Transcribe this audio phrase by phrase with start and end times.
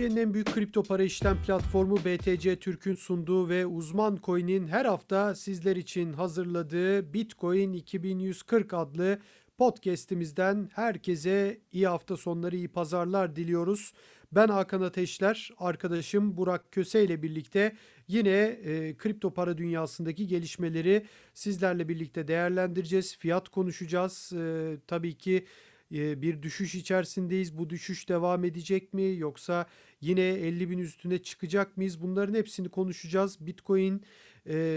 [0.00, 5.34] Türkiye'nin en büyük kripto para işlem platformu BTC Türk'ün sunduğu ve uzman coin'in her hafta
[5.34, 9.18] sizler için hazırladığı Bitcoin 2140 adlı
[9.58, 13.92] podcast'imizden herkese iyi hafta sonları, iyi pazarlar diliyoruz.
[14.32, 17.76] Ben Hakan Ateşler, arkadaşım Burak Köse ile birlikte
[18.08, 23.16] yine e, kripto para dünyasındaki gelişmeleri sizlerle birlikte değerlendireceğiz.
[23.16, 24.32] Fiyat konuşacağız.
[24.32, 25.44] E, tabii ki
[25.90, 27.58] bir düşüş içerisindeyiz.
[27.58, 29.66] Bu düşüş devam edecek mi yoksa
[30.00, 32.02] yine 50 bin üstüne çıkacak mıyız?
[32.02, 33.46] Bunların hepsini konuşacağız.
[33.46, 34.02] Bitcoin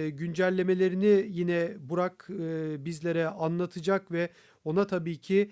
[0.09, 2.29] güncellemelerini yine Burak
[2.85, 4.29] bizlere anlatacak ve
[4.63, 5.51] ona tabii ki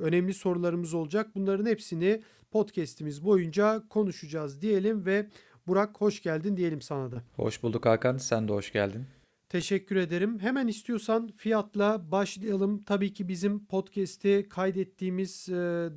[0.00, 1.30] önemli sorularımız olacak.
[1.34, 5.26] Bunların hepsini podcast'imiz boyunca konuşacağız diyelim ve
[5.66, 7.22] Burak hoş geldin diyelim sana da.
[7.36, 8.16] Hoş bulduk Hakan.
[8.16, 9.06] Sen de hoş geldin.
[9.48, 10.38] Teşekkür ederim.
[10.38, 12.82] Hemen istiyorsan fiyatla başlayalım.
[12.82, 15.52] Tabii ki bizim podcast'i kaydettiğimiz e,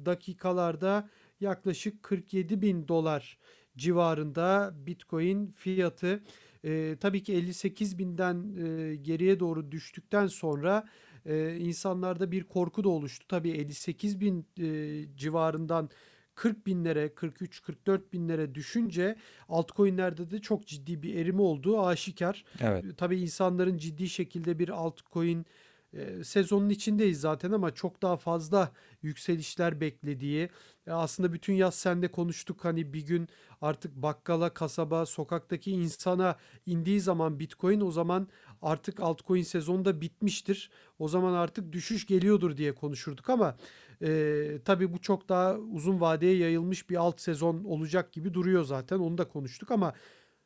[0.06, 1.10] dakikalarda
[1.42, 3.38] yaklaşık 47 bin dolar
[3.78, 6.24] civarında Bitcoin fiyatı.
[6.64, 10.88] E, tabii ki 58 binden e, geriye doğru düştükten sonra
[11.26, 13.26] e, insanlarda bir korku da oluştu.
[13.28, 15.90] Tabii 58 bin e, civarından
[16.36, 19.16] 40 binlere 43-44 binlere düşünce
[19.50, 22.46] altcoin'lerde de çok ciddi bir erime olduğu aşikar.
[22.60, 22.98] Evet.
[22.98, 25.46] Tabii insanların ciddi şekilde bir altcoin
[25.94, 28.72] e, sezonun içindeyiz zaten ama çok daha fazla
[29.02, 30.50] yükselişler beklediği
[30.88, 33.28] e, aslında bütün yaz sende konuştuk hani bir gün
[33.62, 38.28] artık bakkala, kasaba, sokaktaki insana indiği zaman Bitcoin o zaman
[38.62, 40.70] artık altcoin sezonu da bitmiştir.
[41.00, 43.58] O zaman artık düşüş geliyordur diye konuşurduk ama
[44.02, 49.00] e, tabii bu çok daha uzun vadeye yayılmış bir alt sezon olacak gibi duruyor zaten
[49.00, 49.94] onu da konuştuk ama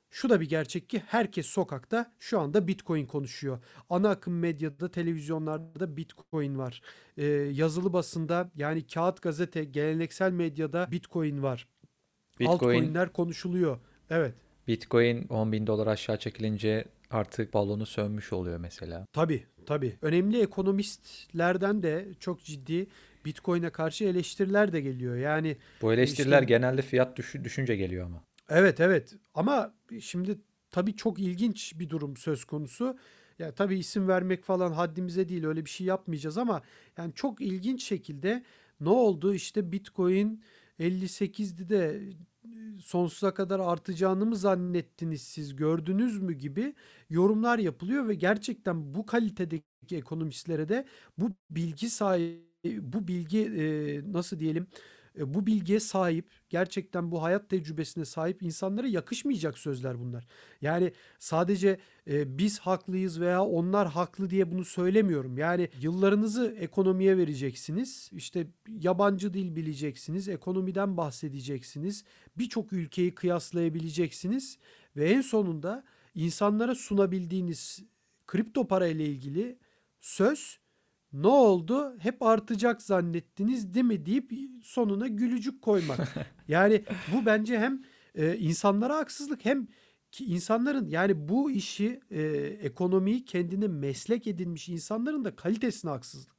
[0.10, 3.60] şu da bir gerçek ki herkes sokakta şu anda Bitcoin konuşuyor.
[3.90, 6.82] Ana akım medyada, televizyonlarda Bitcoin var.
[7.18, 11.68] Ee, yazılı basında yani kağıt gazete, geleneksel medyada Bitcoin var.
[12.40, 13.80] Bitcoin, Altcoin'ler konuşuluyor.
[14.10, 14.36] Evet.
[14.68, 19.08] Bitcoin 10 bin dolar aşağı çekilince artık balonu sönmüş oluyor mesela.
[19.14, 19.98] Tabii tabii.
[20.02, 22.88] Önemli ekonomistlerden de çok ciddi
[23.26, 25.16] Bitcoin'e karşı eleştiriler de geliyor.
[25.16, 28.24] Yani bu eleştiriler işte, genelde fiyat düş düşünce geliyor ama.
[28.50, 30.38] Evet evet ama şimdi
[30.72, 32.98] tabii çok ilginç bir durum söz konusu.
[33.40, 36.62] Ya tabii isim vermek falan haddimize değil öyle bir şey yapmayacağız ama
[36.98, 38.44] yani çok ilginç şekilde
[38.80, 40.44] ne oldu işte Bitcoin
[40.80, 42.02] 58'di de
[42.82, 46.74] sonsuza kadar artacağını mı zannettiniz siz gördünüz mü gibi
[47.10, 49.66] yorumlar yapılıyor ve gerçekten bu kalitedeki
[49.98, 50.86] ekonomistlere de
[51.18, 52.46] bu bilgi sahibi
[52.94, 53.52] bu bilgi
[54.14, 54.68] nasıl diyelim
[55.20, 60.28] e, bu bilgiye sahip, gerçekten bu hayat tecrübesine sahip insanlara yakışmayacak sözler bunlar.
[60.62, 65.38] Yani sadece e, biz haklıyız veya onlar haklı diye bunu söylemiyorum.
[65.38, 68.10] Yani yıllarınızı ekonomiye vereceksiniz.
[68.12, 72.04] İşte yabancı dil bileceksiniz, ekonomiden bahsedeceksiniz.
[72.38, 74.58] Birçok ülkeyi kıyaslayabileceksiniz
[74.98, 75.84] ve en sonunda
[76.16, 77.84] insanlara sunabildiğiniz
[78.28, 79.58] kripto para ile ilgili
[80.02, 80.60] söz
[81.22, 81.96] ne oldu?
[82.00, 84.32] Hep artacak zannettiniz değil mi deyip
[84.64, 86.00] sonuna gülücük koymak.
[86.48, 86.84] yani
[87.14, 87.84] bu bence hem
[88.16, 89.68] e, insanlara haksızlık hem
[90.12, 92.22] ki insanların yani bu işi e,
[92.62, 96.36] ekonomiyi kendine meslek edinmiş insanların da kalitesine haksızlık.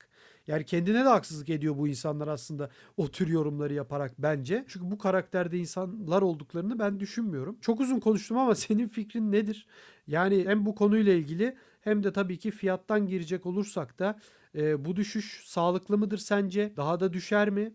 [0.46, 4.64] Yani kendine de haksızlık ediyor bu insanlar aslında o tür yorumları yaparak bence.
[4.68, 7.58] Çünkü bu karakterde insanlar olduklarını ben düşünmüyorum.
[7.60, 9.66] Çok uzun konuştum ama senin fikrin nedir?
[10.06, 14.18] Yani hem bu konuyla ilgili hem de tabii ki fiyattan girecek olursak da
[14.56, 16.72] e, bu düşüş sağlıklı mıdır sence?
[16.76, 17.72] Daha da düşer mi?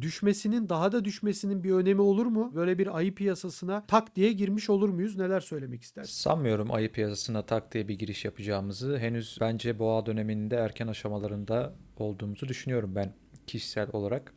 [0.00, 2.52] düşmesinin daha da düşmesinin bir önemi olur mu?
[2.54, 5.16] Böyle bir ayı piyasasına tak diye girmiş olur muyuz?
[5.16, 6.12] Neler söylemek istersin?
[6.12, 8.98] Sanmıyorum ayı piyasasına tak diye bir giriş yapacağımızı.
[8.98, 13.12] Henüz bence boğa döneminde erken aşamalarında olduğumuzu düşünüyorum ben
[13.46, 14.34] kişisel olarak.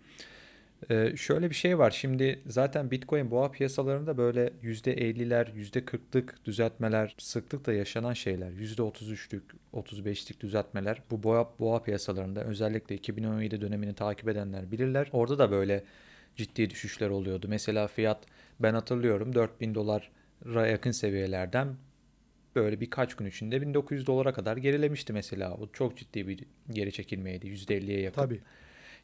[0.89, 1.91] Ee, şöyle bir şey var.
[1.91, 8.51] Şimdi zaten Bitcoin boğa piyasalarında böyle %50'ler, %40'lık düzeltmeler sıklıkla yaşanan şeyler.
[8.51, 9.41] %33'lük,
[9.74, 15.09] 35'lik düzeltmeler bu boğa, boğa piyasalarında özellikle 2017 dönemini takip edenler bilirler.
[15.12, 15.83] Orada da böyle
[16.35, 17.47] ciddi düşüşler oluyordu.
[17.50, 18.25] Mesela fiyat
[18.59, 21.75] ben hatırlıyorum 4000 dolara yakın seviyelerden
[22.56, 25.57] böyle birkaç gün içinde 1900 dolara kadar gerilemişti mesela.
[25.59, 27.47] Bu çok ciddi bir geri çekilmeydi.
[27.47, 28.21] %50'ye yakın.
[28.21, 28.41] Tabii.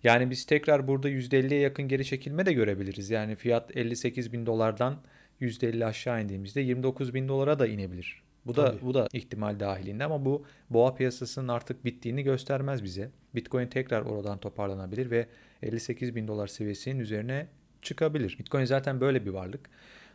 [0.03, 3.09] Yani biz tekrar burada %50'ye yakın geri çekilme de görebiliriz.
[3.09, 5.01] Yani fiyat 58 bin dolardan
[5.41, 8.23] %50 aşağı indiğimizde 29 bin dolara da inebilir.
[8.45, 8.81] Bu da Tabii.
[8.81, 13.09] bu da ihtimal dahilinde ama bu boğa piyasasının artık bittiğini göstermez bize.
[13.35, 15.27] Bitcoin tekrar oradan toparlanabilir ve
[15.61, 17.47] 58 bin dolar seviyesinin üzerine
[17.81, 18.35] çıkabilir.
[18.39, 19.69] Bitcoin zaten böyle bir varlık.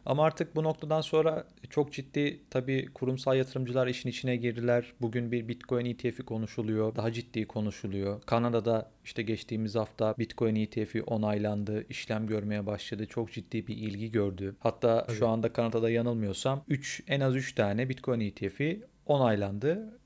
[0.09, 4.93] Ama artık bu noktadan sonra çok ciddi tabii kurumsal yatırımcılar işin içine girdiler.
[5.01, 6.97] Bugün bir Bitcoin ETF'i konuşuluyor.
[6.97, 8.23] Daha ciddi konuşuluyor.
[8.23, 11.85] Kanada'da işte geçtiğimiz hafta Bitcoin ETF'i onaylandı.
[11.89, 13.07] işlem görmeye başladı.
[13.07, 14.57] Çok ciddi bir ilgi gördü.
[14.61, 15.17] Hatta Tabii.
[15.17, 19.99] şu anda Kanada'da yanılmıyorsam 3 en az 3 tane Bitcoin ETF'i onaylandı.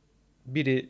[0.47, 0.89] Biri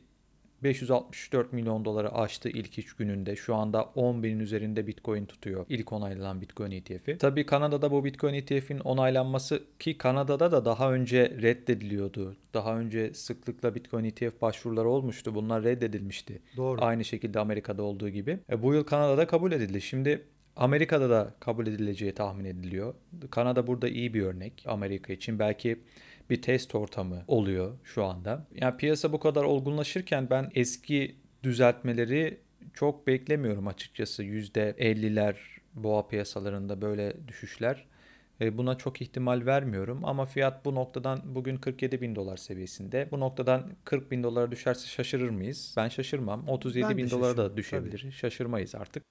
[0.62, 3.37] 564 milyon doları aştı ilk 3 gününde.
[3.37, 5.67] Şu anda 10 binin üzerinde Bitcoin tutuyor.
[5.69, 7.19] İlk onaylanan Bitcoin ETF'i.
[7.19, 12.37] Tabii Kanada'da bu Bitcoin ETF'in onaylanması ki Kanada'da da daha önce reddediliyordu.
[12.55, 15.35] Daha önce sıklıkla Bitcoin ETF başvuruları olmuştu.
[15.35, 16.43] Bunlar reddedilmişti.
[16.56, 16.85] Doğru.
[16.85, 18.38] Aynı şekilde Amerika'da olduğu gibi.
[18.50, 19.81] E, bu yıl Kanada'da kabul edildi.
[19.81, 20.23] Şimdi
[20.56, 22.94] Amerika'da da kabul edileceği tahmin ediliyor.
[23.31, 25.38] Kanada burada iyi bir örnek Amerika için.
[25.38, 25.81] Belki
[26.32, 28.46] bir test ortamı oluyor şu anda.
[28.55, 32.40] Yani piyasa bu kadar olgunlaşırken ben eski düzeltmeleri
[32.75, 34.25] çok beklemiyorum açıkçası.
[34.25, 35.34] %50'ler
[35.75, 37.87] boğa piyasalarında böyle düşüşler.
[38.40, 43.08] Buna çok ihtimal vermiyorum ama fiyat bu noktadan bugün 47 bin dolar seviyesinde.
[43.11, 45.75] Bu noktadan 40 bin dolara düşerse şaşırır mıyız?
[45.76, 46.49] Ben şaşırmam.
[46.49, 48.11] 37 Ben bin dolara da düşebilir.
[48.11, 49.05] Şaşırmayız artık.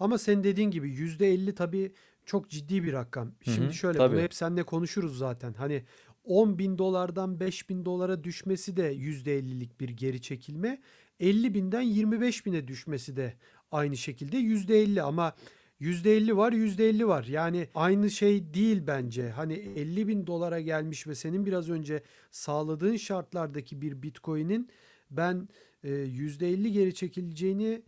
[0.00, 1.92] Ama senin dediğin gibi %50 tabii
[2.28, 3.32] çok ciddi bir rakam.
[3.44, 4.14] Şimdi hı, şöyle tabii.
[4.14, 5.52] bunu hep seninle konuşuruz zaten.
[5.52, 5.82] Hani
[6.28, 10.80] 10 bin dolardan 5 bin dolara düşmesi de %50'lik bir geri çekilme.
[11.20, 13.34] 50 binden 25 bine düşmesi de
[13.72, 15.34] aynı şekilde %50 ama
[15.80, 17.24] %50 var %50 var.
[17.24, 19.30] Yani aynı şey değil bence.
[19.30, 24.68] Hani 50 bin dolara gelmiş ve senin biraz önce sağladığın şartlardaki bir Bitcoin'in
[25.10, 25.48] ben
[25.84, 27.82] e, %50 geri çekileceğini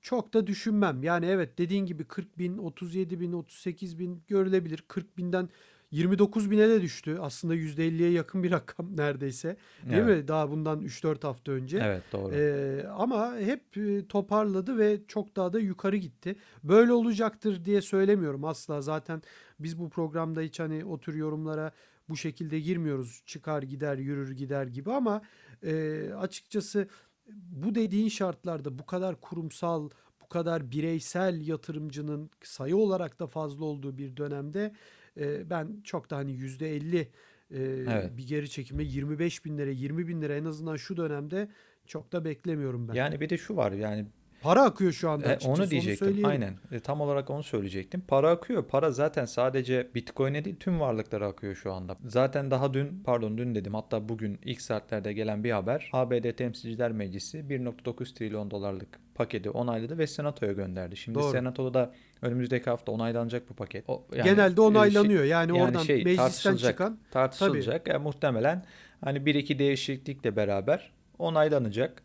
[0.00, 1.02] çok da düşünmem.
[1.02, 4.84] Yani evet dediğin gibi 40 bin, 37 bin, 38 bin görülebilir.
[4.88, 5.48] 40 binden
[5.94, 7.18] 29 bine de düştü.
[7.20, 9.56] Aslında %50'ye yakın bir rakam neredeyse.
[9.90, 10.22] Değil Evet.
[10.22, 10.28] mi?
[10.28, 11.80] Daha bundan 3-4 hafta önce.
[11.84, 12.34] Evet doğru.
[12.34, 16.36] Ee, ama hep e, toparladı ve çok daha da yukarı gitti.
[16.64, 18.82] Böyle olacaktır diye söylemiyorum asla.
[18.82, 19.22] Zaten
[19.60, 21.72] biz bu programda hiç hani o tür yorumlara
[22.08, 23.22] bu şekilde girmiyoruz.
[23.26, 25.22] Çıkar gider yürür gider gibi ama
[25.62, 26.88] e, açıkçası
[27.32, 29.90] bu dediğin şartlarda bu kadar kurumsal,
[30.22, 34.72] bu kadar bireysel yatırımcının sayı olarak da fazla olduğu bir dönemde
[35.20, 37.06] e, ben çok da hani %50 e,
[37.50, 38.16] Evet.
[38.16, 41.48] bir geri çekime 25 bin lira 20 bin lira en azından şu dönemde
[41.86, 42.94] çok da beklemiyorum ben.
[42.94, 44.06] Yani bir de şu var yani
[44.44, 46.06] Para akıyor şu anda E, onu diyecektim.
[46.06, 46.30] söyleyelim.
[46.30, 46.54] Aynen.
[46.72, 48.00] E, tam olarak onu söyleyecektim.
[48.08, 48.64] Para akıyor.
[48.64, 51.96] Para zaten sadece Bitcoin'e değil tüm varlıklara akıyor şu anda.
[52.06, 55.90] Zaten daha dün, pardon dün dedim hatta bugün ilk saatlerde gelen bir haber.
[55.92, 60.96] ABD Temsilciler Meclisi 1.9 trilyon dolarlık paketi onayladı ve senatoya gönderdi.
[60.96, 61.32] Şimdi Doğru.
[61.32, 61.92] senatoda da
[62.22, 63.84] önümüzdeki hafta onaylanacak bu paket.
[63.88, 65.24] O, yani, Genelde e, şey- onaylanıyor.
[65.24, 66.70] yani, yani oradan şey, meclisten tartışılacak.
[66.72, 67.88] çıkan tartışılacak.
[67.88, 68.64] E, muhtemelen
[69.00, 72.02] hani bir iki değişiklikle beraber onaylanacak.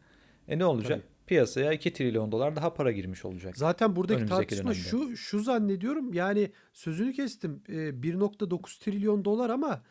[0.47, 0.99] E ne olacak?
[0.99, 1.18] Tabii.
[1.29, 3.57] Piyasaya 2 trilyon dolar daha para girmiş olacak.
[3.57, 4.89] Zaten buradaki Önümüzdeki tartışma dönemde.
[4.89, 9.81] şu şu zannediyorum yani sözünü kestim e, 1.9 trilyon dolar ama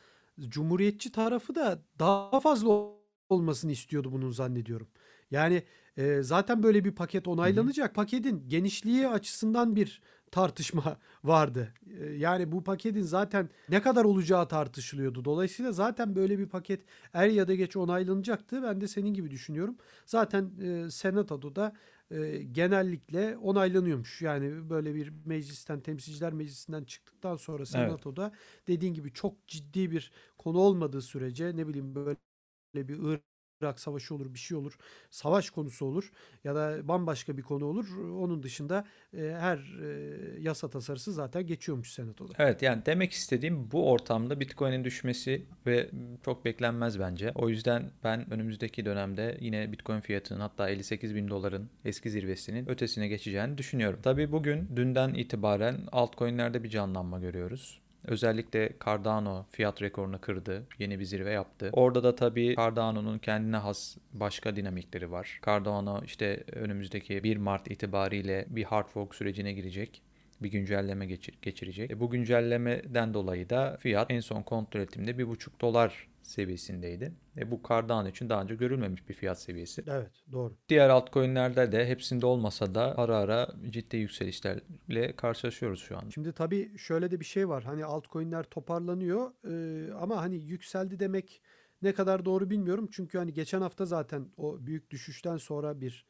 [0.40, 2.86] Cumhuriyetçi tarafı da daha fazla
[3.28, 4.88] olmasını istiyordu bunun zannediyorum.
[5.30, 5.62] Yani
[5.96, 7.94] e, zaten böyle bir paket onaylanacak.
[7.94, 11.74] Paketin genişliği açısından bir tartışma vardı.
[12.00, 15.24] E, yani bu paketin zaten ne kadar olacağı tartışılıyordu.
[15.24, 16.80] Dolayısıyla zaten böyle bir paket
[17.12, 18.62] er ya da geç onaylanacaktı.
[18.62, 19.76] Ben de senin gibi düşünüyorum.
[20.06, 21.72] Zaten e, Senato'da da
[22.10, 24.22] e, genellikle onaylanıyormuş.
[24.22, 28.32] Yani böyle bir meclisten, temsilciler meclisinden çıktıktan sonra Senato'da
[28.68, 33.20] dediğin gibi çok ciddi bir konu olmadığı sürece ne bileyim böyle bir
[33.62, 34.78] Irak savaşı olur, bir şey olur,
[35.10, 36.12] savaş konusu olur
[36.44, 37.98] ya da bambaşka bir konu olur.
[37.98, 38.84] Onun dışında
[39.14, 42.32] e, her e, yasa tasarısı zaten geçiyormuş Senato'da.
[42.38, 45.90] Evet yani demek istediğim bu ortamda Bitcoin'in düşmesi ve
[46.24, 47.32] çok beklenmez bence.
[47.34, 53.08] O yüzden ben önümüzdeki dönemde yine Bitcoin fiyatının hatta 58 bin doların eski zirvesinin ötesine
[53.08, 54.00] geçeceğini düşünüyorum.
[54.02, 57.80] Tabii bugün dünden itibaren altcoin'lerde bir canlanma görüyoruz.
[58.08, 60.66] Özellikle Cardano fiyat rekorunu kırdı.
[60.78, 61.70] Yeni bir zirve yaptı.
[61.72, 65.40] Orada da tabii Cardano'nun kendine has başka dinamikleri var.
[65.46, 70.02] Cardano işte önümüzdeki 1 Mart itibariyle bir hard fork sürecine girecek
[70.40, 71.90] bir güncelleme geçir- geçirecek.
[71.90, 77.12] E, bu güncellemeden dolayı da fiyat en son kontrol ettiğimde 1,5 dolar seviyesindeydi.
[77.36, 79.84] E, bu Cardano için daha önce görülmemiş bir fiyat seviyesi.
[79.86, 80.54] Evet, doğru.
[80.68, 86.08] Diğer altcoin'lerde de hepsinde olmasa da ara ara ciddi yükselişlerle karşılaşıyoruz şu an.
[86.08, 87.64] Şimdi tabii şöyle de bir şey var.
[87.64, 91.42] Hani altcoin'ler toparlanıyor e, ama hani yükseldi demek
[91.82, 92.88] ne kadar doğru bilmiyorum.
[92.92, 96.06] Çünkü hani geçen hafta zaten o büyük düşüşten sonra bir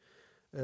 [0.53, 0.61] e,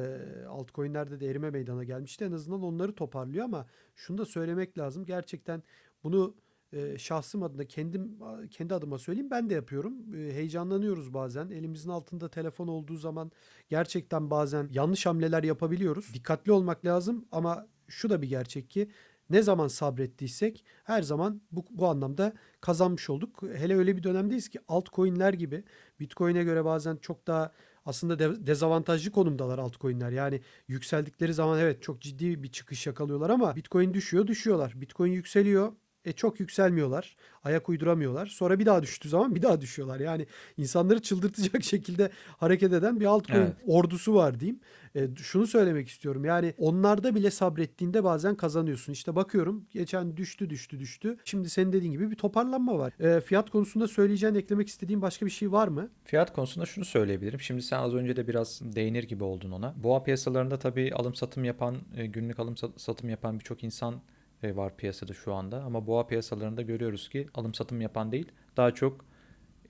[0.47, 2.25] altcoin'lerde de erime meydana gelmişti.
[2.25, 5.05] En azından onları toparlıyor ama şunu da söylemek lazım.
[5.05, 5.63] Gerçekten
[6.03, 6.35] bunu
[6.73, 8.19] e, şahsım adına kendim
[8.51, 10.15] kendi adıma söyleyeyim ben de yapıyorum.
[10.15, 11.49] E, heyecanlanıyoruz bazen.
[11.49, 13.31] Elimizin altında telefon olduğu zaman
[13.69, 16.13] gerçekten bazen yanlış hamleler yapabiliyoruz.
[16.13, 18.89] Dikkatli olmak lazım ama şu da bir gerçek ki
[19.29, 23.41] ne zaman sabrettiysek her zaman bu, bu anlamda kazanmış olduk.
[23.55, 25.63] Hele öyle bir dönemdeyiz ki altcoin'ler gibi
[25.99, 27.51] Bitcoin'e göre bazen çok daha
[27.85, 30.11] aslında de- dezavantajlı konumdalar altcoin'ler.
[30.11, 34.73] Yani yükseldikleri zaman evet çok ciddi bir çıkış yakalıyorlar ama Bitcoin düşüyor, düşüyorlar.
[34.81, 35.73] Bitcoin yükseliyor.
[36.05, 37.15] E çok yükselmiyorlar.
[37.43, 38.25] Ayak uyduramıyorlar.
[38.25, 39.99] Sonra bir daha düştüğü zaman bir daha düşüyorlar.
[39.99, 40.25] Yani
[40.57, 43.53] insanları çıldırtacak şekilde hareket eden bir altcoin Evet.
[43.67, 44.59] ordusu var diyeyim.
[44.95, 46.25] E, şunu söylemek istiyorum.
[46.25, 48.93] Yani onlarda bile sabrettiğinde bazen kazanıyorsun.
[48.93, 51.17] İşte bakıyorum geçen düştü düştü düştü.
[51.25, 52.93] Şimdi senin dediğin gibi bir toparlanma var.
[52.99, 55.89] E, fiyat konusunda söyleyeceğin, eklemek istediğin başka bir şey var mı?
[56.03, 57.39] Fiyat konusunda şunu söyleyebilirim.
[57.39, 59.73] Şimdi sen az önce de biraz değinir gibi oldun ona.
[59.83, 63.95] Boğa piyasalarında tabii alım satım yapan, e, günlük alım sat- satım yapan birçok insan
[64.43, 65.63] var piyasada şu anda.
[65.63, 69.05] Ama boğa piyasalarında görüyoruz ki alım satım yapan değil, daha çok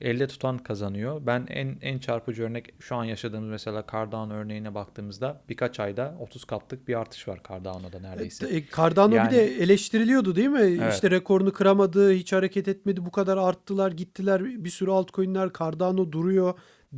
[0.01, 1.22] elde tutan kazanıyor.
[1.25, 6.45] Ben en en çarpıcı örnek şu an yaşadığımız mesela Cardano örneğine baktığımızda birkaç ayda 30
[6.45, 8.57] katlık bir artış var Cardano'da neredeyse.
[8.57, 10.60] E, Cardano Yani- bir de eleştiriliyordu değil mi?
[10.60, 10.93] Evet.
[10.93, 14.45] İşte rekorunu kıramadı, hiç hareket etmedi, bu kadar arttılar, gittiler.
[14.45, 16.53] Bir sürü altcoin'ler Cardano duruyor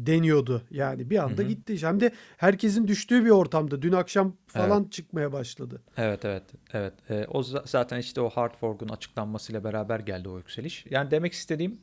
[0.06, 0.62] deniyordu.
[0.72, 1.50] Yani bir anda Hı hı.
[1.50, 1.82] gitti.
[1.82, 3.82] Hem de herkesin düştüğü bir ortamda.
[3.82, 5.82] Dün akşam falan çıkmaya başladı.
[5.98, 6.94] Evet evet evet.
[7.10, 10.86] Ee, o za- zaten işte o hard fork'un açıklanmasıyla beraber geldi o yükseliş.
[10.89, 11.77] Yani demek istediğim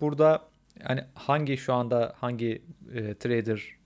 [0.00, 0.42] burada
[0.88, 2.62] yani hangi şu anda hangi
[2.94, 3.76] e, trader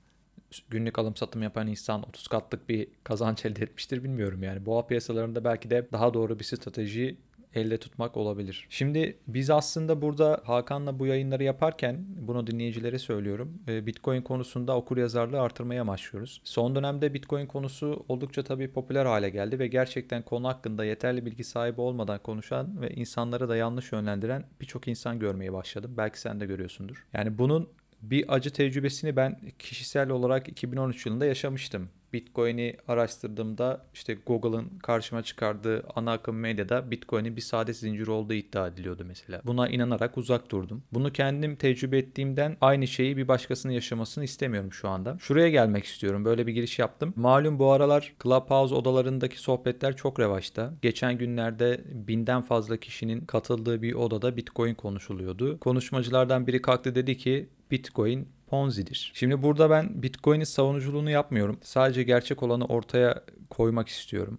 [0.68, 4.66] günlük alım satım yapan insan 30 katlık bir kazanç elde etmiştir bilmiyorum yani.
[4.66, 7.16] Boğa piyasalarında belki de daha doğru bir strateji
[7.54, 8.66] elde tutmak olabilir.
[8.70, 13.62] Şimdi biz aslında burada Hakan'la bu yayınları yaparken bunu dinleyicilere söylüyorum.
[13.68, 16.40] e, Bitcoin konusunda okuryazarlığı artırmaya başlıyoruz.
[16.44, 21.44] Son dönemde Bitcoin konusu oldukça tabii popüler hale geldi ve gerçekten konu hakkında yeterli bilgi
[21.44, 25.94] sahibi olmadan konuşan ve insanları da yanlış yönlendiren birçok insan görmeye başladım.
[25.96, 27.06] Belki sen de görüyorsundur.
[27.12, 27.68] Yani bunun
[28.02, 31.88] bir acı tecrübesini ben kişisel olarak 2013 yılında yaşamıştım.
[32.12, 38.68] Bitcoin'i araştırdığımda işte Google'ın karşıma çıkardığı ana akım medyada Bitcoin'in bir saadet zinciri olduğu iddia
[38.68, 39.40] ediliyordu mesela.
[39.44, 40.82] Buna inanarak uzak durdum.
[40.92, 45.16] Bunu kendim tecrübe ettiğimden aynı şeyi bir başkasının yaşamasını istemiyorum şu anda.
[45.20, 46.24] Şuraya gelmek istiyorum.
[46.24, 47.12] Böyle bir giriş yaptım.
[47.16, 50.74] Malum bu aralar Clubhouse odalarındaki sohbetler çok revaçta.
[50.82, 55.60] Geçen günlerde binden fazla kişinin katıldığı bir odada Bitcoin konuşuluyordu.
[55.60, 59.12] Konuşmacılardan biri kalktı dedi ki Bitcoin Ponzi'dir.
[59.14, 61.58] Şimdi burada ben Bitcoin'in savunuculuğunu yapmıyorum.
[61.62, 64.38] Sadece gerçek olanı ortaya koymak istiyorum.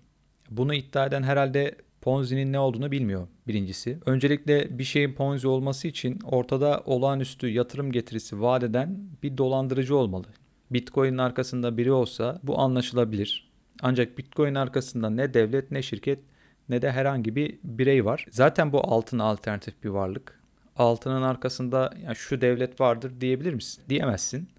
[0.50, 3.98] Bunu iddia eden herhalde Ponzi'nin ne olduğunu bilmiyor birincisi.
[4.06, 10.28] Öncelikle bir şeyin Ponzi olması için ortada olağanüstü yatırım getirisi vaat eden bir dolandırıcı olmalı.
[10.72, 13.52] Bitcoin'in arkasında biri olsa bu anlaşılabilir.
[13.82, 16.20] Ancak Bitcoin arkasında ne devlet ne şirket
[16.70, 18.26] ne de herhangi bir birey var.
[18.32, 20.41] Zaten bu altına alternatif bir varlık.
[20.82, 23.84] Altının arkasında ya şu devlet vardır diyebilir misin?
[23.90, 24.50] Diyemezsin.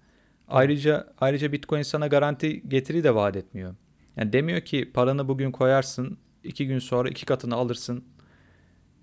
[0.47, 3.75] Ayrıca ayrıca Bitcoin sana garanti getiri de vaat etmiyor.
[4.17, 8.03] Yani demiyor ki paranı bugün koyarsın, iki gün sonra iki katını alırsın.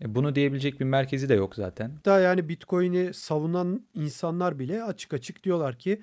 [0.02, 1.90] E bunu diyebilecek bir merkezi de yok zaten.
[1.90, 6.02] Hatta yani Bitcoin'i savunan insanlar bile açık açık diyorlar ki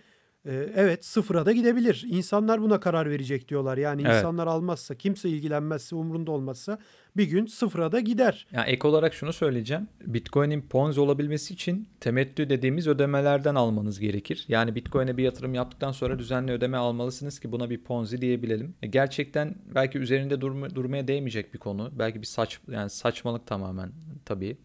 [0.76, 2.06] evet sıfıra da gidebilir.
[2.10, 3.78] İnsanlar buna karar verecek diyorlar.
[3.78, 4.16] Yani Evet.
[4.16, 6.80] insanlar almazsa, kimse ilgilenmezse, umrunda olmazsa
[7.18, 8.48] bir gün sıfıra da gider.
[8.52, 9.88] Yani ek olarak şunu söyleyeceğim.
[10.06, 14.46] Bitcoin'in Ponzi olabilmesi için temettü dediğimiz ödemelerden almanız gerekir.
[14.48, 18.76] Yani Bitcoin'e bir yatırım yaptıktan sonra düzenli ödeme almalısınız ki buna bir Ponzi diyebilelim.
[18.82, 21.92] E gerçekten belki üzerinde durma- durmaya değmeyecek bir konu.
[22.00, 23.92] Belki bir saç yani saçmalık tamamen
[24.26, 24.58] tabii.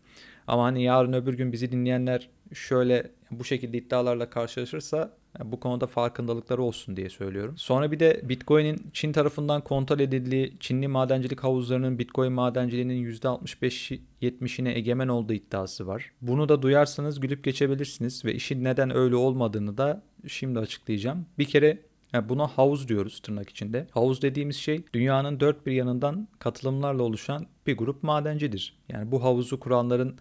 [0.46, 5.86] Ama hani yarın öbür gün bizi dinleyenler şöyle bu şekilde iddialarla karşılaşırsa yani bu konuda
[5.86, 7.54] farkındalıkları olsun diye söylüyorum.
[7.58, 15.08] Sonra bir de Bitcoin'in Çin tarafından kontrol edildiği Çinli madencilik havuzlarının Bitcoin madenciliğinin %65-70'ine egemen
[15.08, 16.12] olduğu iddiası var.
[16.20, 21.26] Bunu da duyarsanız gülüp geçebilirsiniz ve işin neden öyle olmadığını da şimdi açıklayacağım.
[21.38, 21.78] Bir kere
[22.12, 23.86] yani buna havuz diyoruz tırnak içinde.
[23.90, 28.76] Havuz dediğimiz şey dünyanın dört bir yanından katılımlarla oluşan bir grup madencidir.
[28.88, 30.16] Yani bu havuzu kuranların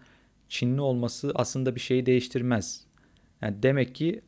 [0.48, 2.84] Çinli olması aslında bir şeyi değiştirmez.
[3.42, 4.22] Yani demek ki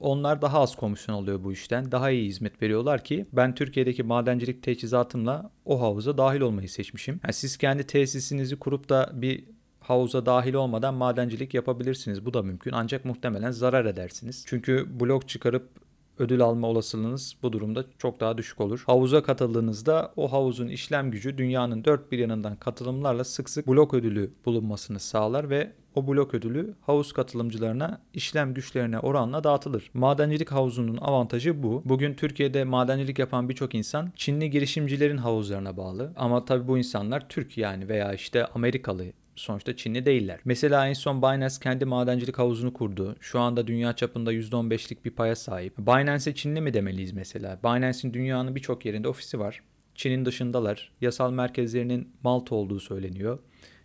[0.00, 1.92] onlar daha az komisyon alıyor bu işten.
[1.92, 7.20] Daha iyi hizmet veriyorlar ki ben Türkiye'deki madencilik teçhizatımla o havuza dahil olmayı seçmişim.
[7.24, 9.44] Yani siz kendi tesisinizi kurup da bir
[9.80, 12.26] havuza dahil olmadan madencilik yapabilirsiniz.
[12.26, 14.44] Bu da mümkün ancak muhtemelen zarar edersiniz.
[14.46, 15.68] Çünkü blok çıkarıp
[16.18, 18.82] ödül alma olasılığınız bu durumda çok daha düşük olur.
[18.86, 24.30] Havuza katıldığınızda o havuzun işlem gücü dünyanın dört bir yanından katılımlarla sık sık blok ödülü
[24.46, 29.90] bulunmasını sağlar ve o blok ödülü havuz katılımcılarına işlem güçlerine oranla dağıtılır.
[29.94, 31.82] Madencilik havuzunun avantajı bu.
[31.84, 36.12] Bugün Türkiye'de madencilik yapan birçok insan Çinli girişimcilerin havuzlarına bağlı.
[36.16, 39.04] Ama tabii bu insanlar Türk yani veya işte Amerikalı
[39.36, 40.40] sonuçta Çinli değiller.
[40.44, 43.16] Mesela en son Binance kendi madencilik havuzunu kurdu.
[43.20, 45.78] Şu anda dünya çapında %15'lik bir paya sahip.
[45.78, 47.60] Binance'e Çinli mi demeliyiz mesela?
[47.64, 49.62] Binance'in dünyanın birçok yerinde ofisi var.
[49.94, 50.92] Çin'in dışındalar.
[51.00, 53.38] Yasal merkezlerinin Malta olduğu söyleniyor.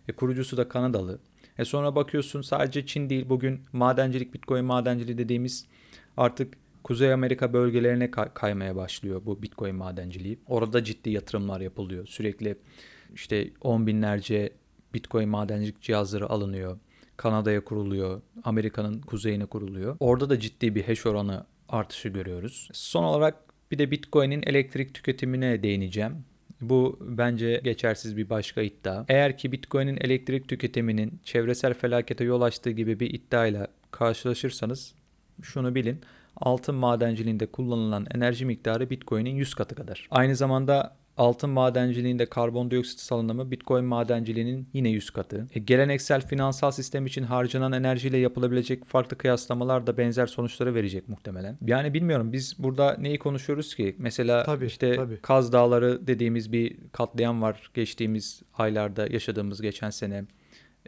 [0.08, 1.20] E, kurucusu da Kanadalı.
[1.58, 5.66] E sonra bakıyorsun sadece Çin değil bugün madencilik, Bitcoin madenciliği dediğimiz
[6.16, 6.54] artık
[6.84, 10.38] Kuzey Amerika bölgelerine kay- kaymaya başlıyor bu Bitcoin madenciliği.
[10.46, 12.06] Orada ciddi yatırımlar yapılıyor.
[12.06, 12.56] Sürekli
[13.14, 14.52] işte on binlerce
[14.94, 16.78] Bitcoin madencilik cihazları alınıyor.
[17.16, 18.22] Kanada'ya kuruluyor.
[18.44, 19.96] Amerika'nın kuzeyine kuruluyor.
[20.00, 22.68] Orada da ciddi bir hash oranı artışı görüyoruz.
[22.72, 23.34] Son olarak
[23.70, 26.24] bir de Bitcoin'in elektrik tüketimine değineceğim.
[26.60, 29.04] Bu bence geçersiz bir başka iddia.
[29.08, 34.94] Eğer ki Bitcoin'in elektrik tüketiminin çevresel felakete yol açtığı gibi bir iddiayla karşılaşırsanız
[35.42, 36.00] şunu bilin.
[36.36, 40.08] Altın madenciliğinde kullanılan enerji miktarı Bitcoin'in 100 katı kadar.
[40.10, 45.46] Aynı zamanda altın madenciliğinde karbondioksit salınımı Bitcoin madenciliğinin yine 100 katı.
[45.54, 51.58] E, geleneksel finansal sistem için harcanan enerjiyle yapılabilecek farklı kıyaslamalar da benzer sonuçları verecek muhtemelen.
[51.66, 53.96] Yani bilmiyorum biz burada neyi konuşuyoruz ki?
[53.98, 55.18] Mesela Tabii, işte tabii.
[55.22, 60.24] Kaz Dağları dediğimiz bir katliam var geçtiğimiz aylarda yaşadığımız geçen sene.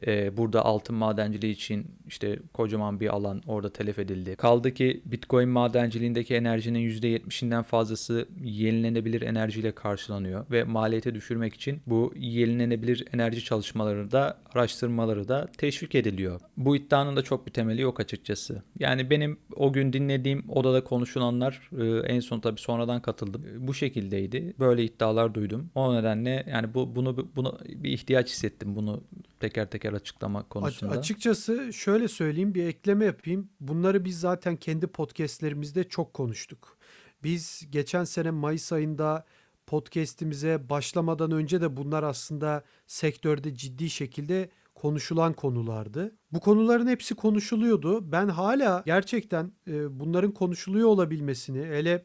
[0.06, 4.36] Ee, burada altın madenciliği için işte kocaman bir alan orada telef edildi.
[4.36, 12.12] Kaldı ki Bitcoin madenciliğindeki enerjinin %70'inden fazlası yenilenebilir enerjiyle karşılanıyor ve maliyeti düşürmek için bu
[12.16, 16.40] yenilenebilir enerji çalışmaları da araştırmaları da teşvik ediliyor.
[16.56, 18.62] Bu iddianın da çok bir temeli yok açıkçası.
[18.78, 23.42] Yani benim o gün dinlediğim odada konuşulanlar e, en son tabii sonradan katıldım.
[23.46, 24.54] E, Bu şekildeydi.
[24.58, 25.70] Böyle iddialar duydum.
[25.74, 29.02] O nedenle yani bu bunu bunu bir ihtiyaç hissettim bunu
[29.40, 30.92] teker teker açıklama A- konusunda.
[30.92, 33.48] Açıkçası şöyle söyleyeyim bir ekleme yapayım.
[33.60, 36.78] Bunları biz zaten kendi podcastlerimizde çok konuştuk.
[37.22, 39.24] Biz geçen sene Mayıs ayında
[39.66, 46.16] podcast'imize başlamadan önce de bunlar aslında sektörde ciddi şekilde konuşulan konulardı.
[46.32, 48.12] Bu konuların hepsi konuşuluyordu.
[48.12, 52.04] Ben hala gerçekten e, bunların konuşuluyor olabilmesini, hele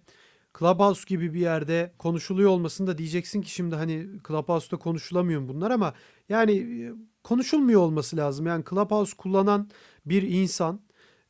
[0.60, 5.94] Clubhouse gibi bir yerde konuşuluyor olmasını da diyeceksin ki şimdi hani Clubhouse'da konuşulamıyor bunlar ama
[6.30, 6.94] yani e,
[7.24, 8.48] konuşulmuyor olması lazım.
[8.48, 9.70] Yani Clubhouse kullanan
[10.06, 10.82] bir insan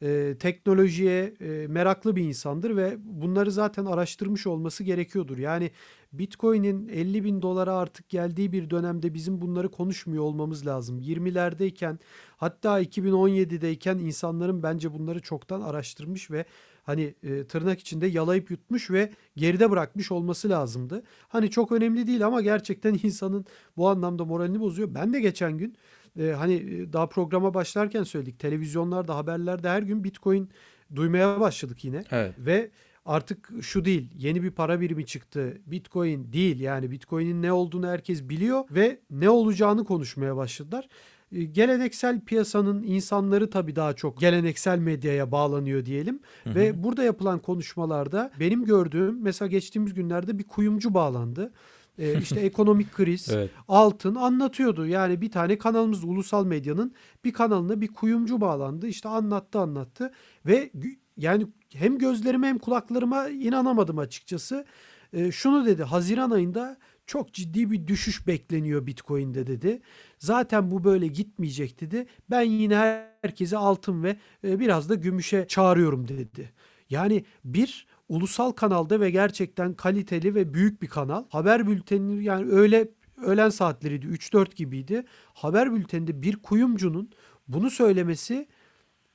[0.02, 5.38] e, teknolojiye e, meraklı bir insandır ve bunları zaten araştırmış olması gerekiyordur.
[5.38, 5.72] Yani
[6.13, 11.00] Bitcoin'in 50 bin dolara artık geldiği bir dönemde bizim bunları konuşmuyor olmamız lazım.
[11.02, 12.00] 20'lerdeyken
[12.38, 16.46] hatta 2017'deyken insanların bence bunları çoktan araştırmış ve
[16.89, 21.04] hani e, tırnak içinde yalayıp yutmuş ve geride bırakmış olması lazımdı.
[21.28, 23.45] Hani çok önemli değil ama gerçekten insanın
[23.78, 24.93] bu anlamda moralini bozuyor.
[24.93, 25.75] Ben de geçen gün
[26.19, 28.39] e, hani e, daha programa başlarken söyledik.
[28.39, 30.49] Televizyonlarda, haberlerde her gün Bitcoin
[30.95, 32.04] duymaya başladık yine.
[32.12, 32.34] Evet.
[32.38, 32.71] Ve
[33.06, 35.58] artık şu değil, yeni bir para birimi çıktı.
[35.65, 40.88] Bitcoin değil yani Bitcoin'in ne olduğunu herkes biliyor ve ne olacağını konuşmaya başladılar.
[41.32, 46.20] E, Geleneksel piyasanın insanları tabii daha çok geleneksel medyaya bağlanıyor diyelim.
[46.46, 51.54] Ve burada yapılan konuşmalarda benim gördüğüm mesela geçtiğimiz günlerde bir kuyumcu bağlandı.
[51.98, 53.50] E, işte ekonomik kriz, Evet.
[53.68, 54.88] altın anlatıyordu.
[54.88, 58.88] Yani bir tane kanalımız ulusal medyanın bir kanalına bir kuyumcu bağlandı.
[58.88, 60.12] İşte anlattı anlattı
[60.46, 60.72] ve
[61.18, 64.65] yani hem gözlerime hem kulaklarıma inanamadım açıkçası.
[65.13, 66.78] Ee, şunu dedi Haziran ayında
[67.10, 69.82] çok ciddi bir düşüş bekleniyor Bitcoin'de dedi.
[70.19, 72.08] Zaten bu böyle gitmeyecek dedi.
[72.30, 72.76] Ben yine
[73.22, 76.52] herkese altın ve e, biraz da gümüşe çağırıyorum dedi.
[76.89, 81.24] Yani bir ulusal kanalda ve gerçekten kaliteli ve büyük bir kanal.
[81.30, 85.04] Haber bülteni yani öyle öğlen saatleriydi 3-4 gibiydi.
[85.34, 87.12] Haber bülteninde bir kuyumcunun
[87.48, 88.48] bunu söylemesi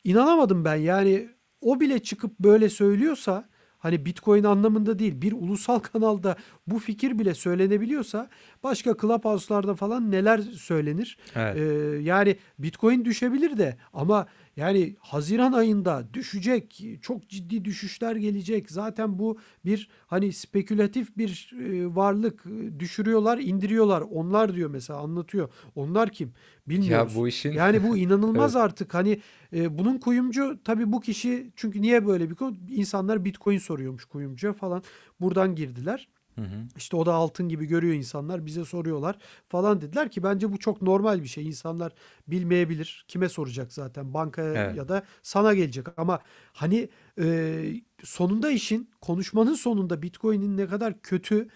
[0.05, 0.77] inanamadım ben.
[0.77, 1.29] Yani
[1.61, 3.49] o bile çıkıp böyle söylüyorsa
[3.85, 8.29] hani Bitcoin anlamında değil bir ulusal kanalda bu fikir bile söylenebiliyorsa
[8.63, 11.19] başka Clubhouse'larda falan neler söylenir?
[11.35, 11.57] Evet.
[11.57, 11.63] Ee,
[12.03, 18.71] yani Bitcoin düşebilir de ama yani Haziran ayında düşecek, çok ciddi düşüşler gelecek.
[18.71, 24.01] Zaten bu bir hani spekülatif bir e, varlık E, düşürüyorlar, indiriyorlar.
[24.01, 25.49] Onlar diyor mesela anlatıyor.
[25.75, 26.33] Onlar kim?
[26.67, 27.15] Bilmiyoruz.
[27.15, 28.95] Ya bu işin Yani bu inanılmaz artık.
[28.95, 29.21] Hani
[29.53, 32.57] e, bunun kuyumcu tabii bu kişi çünkü niye böyle bir konu?
[32.69, 34.83] İnsanlar Bitcoin soruyormuş kuyumcuya falan.
[35.21, 36.09] Buradan girdiler.
[36.35, 36.67] Hı hı.
[36.77, 39.19] İşte o da altın gibi görüyor insanlar bize soruyorlar
[39.49, 41.47] falan dediler ki bence bu çok normal bir şey.
[41.47, 41.93] İnsanlar
[42.29, 43.05] bilmeyebilir.
[43.09, 44.77] Kime soracak zaten bankaya Evet.
[44.77, 46.21] ya da sana gelecek ama
[46.53, 46.89] hani
[47.21, 47.65] e,
[48.05, 51.49] sonunda işin konuşmanın sonunda Bitcoin'in ne kadar kötü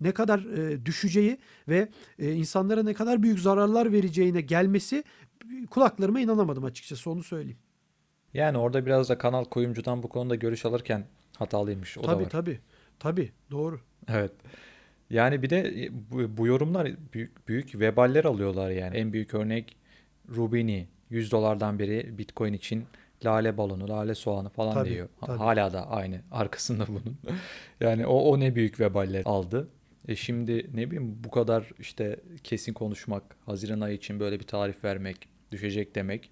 [0.00, 5.04] ne kadar e, düşeceği ve e, insanlara ne kadar büyük zararlar vereceğine gelmesi
[5.70, 7.58] kulaklarıma inanamadım açıkçası onu söyleyeyim.
[8.34, 11.98] Yani orada biraz da kanal kuyumcudan bu konuda görüş alırken hatalıymış.
[11.98, 12.30] O da tabii var.
[12.30, 12.60] tabii.
[12.98, 13.80] Tabii doğru.
[14.08, 14.32] Evet.
[15.10, 18.96] Yani bir de e, bu, bu yorumlar büyük büyük veballer alıyorlar yani.
[18.96, 19.76] En büyük örnek
[20.36, 22.84] Rubini 100 dolardan beri Bitcoin için
[23.24, 25.08] lale balonu, lale soğanı falan Tabii, diyor.
[25.20, 25.38] Tabii.
[25.38, 27.18] Hala da aynı arkasında bunun.
[27.80, 29.68] Yani o o ne büyük veballer aldı.
[30.08, 34.84] E şimdi ne bileyim bu kadar işte kesin konuşmak, Haziran ayı için böyle bir tarih
[34.84, 36.30] vermek, düşecek demek.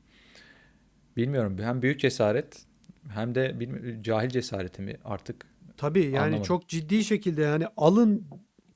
[1.17, 1.59] Bilmiyorum.
[1.61, 2.67] Hem büyük cesaret
[3.09, 5.47] hem de bilmi- cahil cesareti mi artık
[5.77, 6.43] Tabii yani anlamadım.
[6.43, 8.27] çok ciddi şekilde yani alın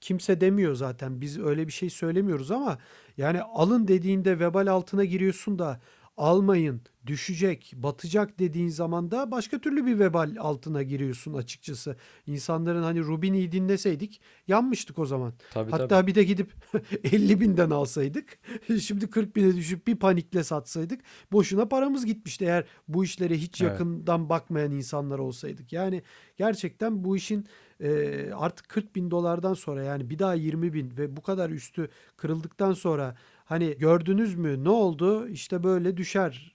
[0.01, 1.21] kimse demiyor zaten.
[1.21, 2.79] Biz öyle bir şey söylemiyoruz ama
[3.17, 5.81] yani alın dediğinde vebal altına giriyorsun da
[6.17, 11.97] almayın, düşecek, batacak dediğin zaman da başka türlü bir vebal altına giriyorsun açıkçası.
[12.27, 15.33] İnsanların hani Rubini'yi dinleseydik yanmıştık o zaman.
[15.53, 16.07] Tabii Hatta tabii.
[16.07, 16.53] bir de gidip
[17.05, 18.39] 50 binden alsaydık.
[18.81, 21.01] Şimdi 40 bine düşüp bir panikle satsaydık.
[21.33, 23.73] Boşuna paramız gitmişti eğer bu işlere hiç Evet.
[23.73, 25.73] yakından bakmayan insanlar olsaydık.
[25.73, 26.03] Yani
[26.37, 27.47] gerçekten bu işin
[27.81, 31.89] e, artık 40 bin dolardan sonra yani bir daha 20 bin ve bu kadar üstü
[32.17, 33.17] kırıldıktan sonra
[33.51, 36.55] hani gördünüz mü ne oldu işte böyle düşer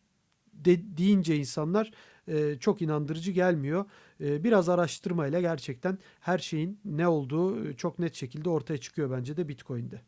[0.53, 1.91] de, deyince insanlar
[2.27, 3.85] e, çok inandırıcı gelmiyor.
[4.21, 9.37] E, biraz araştırmayla gerçekten her şeyin ne olduğu e, çok net şekilde ortaya çıkıyor bence
[9.37, 10.01] de Bitcoin'de.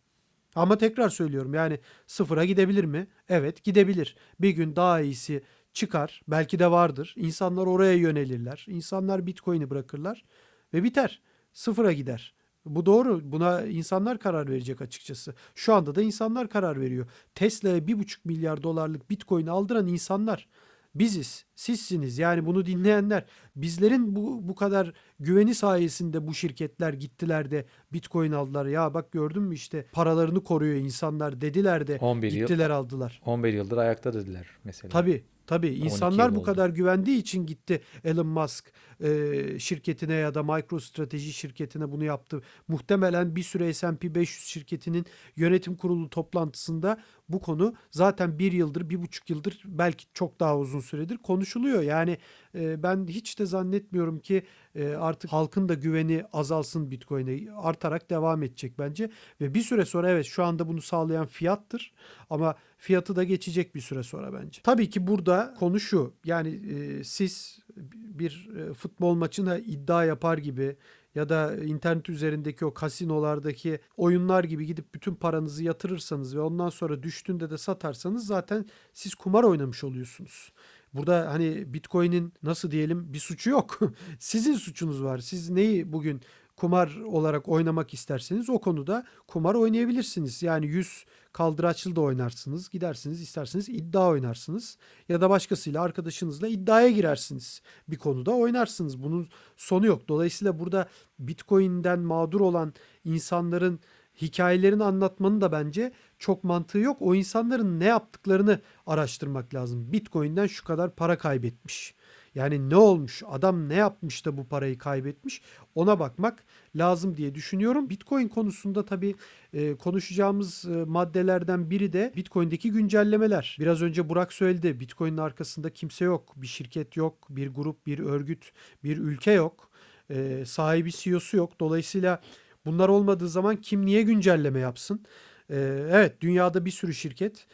[0.55, 3.07] Ama tekrar söylüyorum yani sıfıra gidebilir mi?
[3.29, 4.15] Evet gidebilir.
[4.41, 6.21] Bir gün daha iyisi çıkar.
[6.27, 7.13] Belki de vardır.
[7.17, 8.65] İnsanlar oraya yönelirler.
[8.69, 10.25] İnsanlar Bitcoin'i bırakırlar
[10.73, 11.21] ve biter.
[11.53, 12.36] Sıfıra gider.
[12.75, 13.21] Bu doğru.
[13.23, 15.33] Buna insanlar karar verecek açıkçası.
[15.55, 17.05] Şu anda da insanlar karar veriyor.
[17.35, 20.47] Tesla'ya 1,5 milyar dolarlık Bitcoin aldıran insanlar
[20.95, 21.45] biziz.
[21.55, 22.17] Sizsiniz.
[22.17, 23.25] Yani bunu dinleyenler.
[23.55, 28.65] Bizlerin bu, bu kadar güveni sayesinde bu şirketler gittiler de Bitcoin aldılar.
[28.65, 33.21] Ya bak gördün mü işte paralarını koruyor insanlar dediler de 11 yıl gittiler aldılar.
[33.25, 34.91] 11 yıldır ayakta dediler mesela.
[34.91, 36.45] Tabii tabii 12 insanlar bu oldu.
[36.45, 38.71] kadar güvendiği için gitti Elon Musk
[39.03, 42.41] e, şirketine ya da MicroStrateji şirketine bunu yaptı.
[42.67, 45.05] Muhtemelen bir süre S&P 500 şirketinin
[45.35, 46.97] yönetim kurulu toplantısında
[47.29, 51.81] bu konu zaten bir yıldır, bir buçuk yıldır belki çok daha uzun süredir konuşuluyor.
[51.81, 52.17] Yani
[52.55, 54.43] e, ben hiç de zannetmiyorum ki
[54.75, 59.09] e, artık halkın da güveni azalsın Bitcoin'e artarak devam edecek bence.
[59.41, 61.93] Ve bir süre sonra evet şu anda bunu sağlayan fiyattır
[62.29, 64.61] ama fiyatı da geçecek bir süre sonra bence.
[64.63, 67.59] Tabii ki burada konu şu yani e, siz
[67.93, 70.75] bir e, futbol maçına iddia yapar gibi
[71.17, 77.03] ya da internet üzerindeki o kasinolardaki oyunlar gibi gidip bütün paranızı yatırırsanız ve ondan sonra
[77.03, 80.51] düştüğünde de satarsanız zaten siz kumar oynamış oluyorsunuz.
[80.93, 83.79] Burada hani Bitcoin'in nasıl diyelim bir suçu yok.
[84.19, 85.17] Sizin suçunuz var.
[85.17, 86.21] Siz neyi bugün
[86.55, 90.43] kumar olarak oynamak isterseniz o konuda kumar oynayabilirsiniz.
[90.43, 91.05] Yani 100
[91.37, 92.69] kaldıraçlı da oynarsınız.
[92.69, 94.77] Gidersiniz isterseniz iddia oynarsınız.
[95.09, 97.61] Ya da başkasıyla arkadaşınızla iddiaya girersiniz.
[97.87, 99.03] Bir konuda oynarsınız.
[99.03, 100.07] Bunun sonu yok.
[100.07, 100.87] Dolayısıyla burada
[101.19, 102.73] Bitcoin'den mağdur olan
[103.05, 103.79] insanların
[104.21, 106.97] hikayelerini anlatmanın da bence çok mantığı yok.
[106.99, 109.91] O insanların ne yaptıklarını araştırmak lazım.
[109.91, 111.95] Bitcoin'den şu kadar para kaybetmiş.
[112.37, 113.23] Yani ne olmuş?
[113.27, 115.41] Adam ne yapmış da bu parayı kaybetmiş?
[115.75, 116.43] Ona bakmak
[116.75, 117.89] lazım diye düşünüyorum.
[117.89, 119.15] Bitcoin konusunda tabii
[119.53, 123.57] e, konuşacağımız e, maddelerden biri de Bitcoin'deki güncellemeler.
[123.59, 124.79] Biraz önce Burak söyledi.
[124.79, 126.33] Bitcoin'in arkasında kimse yok.
[126.35, 128.51] Bir şirket yok, bir grup, bir örgüt,
[128.83, 129.69] bir ülke yok.
[130.09, 131.59] E, sahibi CEO'su yok.
[131.59, 132.21] Dolayısıyla
[132.65, 135.05] bunlar olmadığı zaman kim niye güncelleme yapsın?
[135.49, 137.47] Evet dünyada bir sürü şirket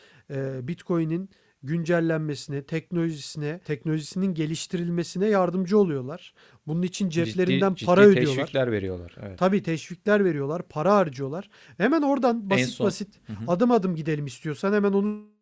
[0.67, 1.29] Bitcoin'in
[1.63, 6.33] güncellenmesine, teknolojisine, teknolojisinin geliştirilmesine yardımcı oluyorlar.
[6.67, 8.45] Bunun için ceplerinden ciddi, para ciddi ödüyorlar.
[8.45, 9.15] teşvikler veriyorlar.
[9.21, 9.39] Evet.
[9.39, 11.49] Tabii teşvikler veriyorlar, para harcıyorlar.
[11.77, 13.37] Hemen oradan basit son- basit Hı hı.
[13.47, 15.33] adım adım gidelim istiyorsan hemen onu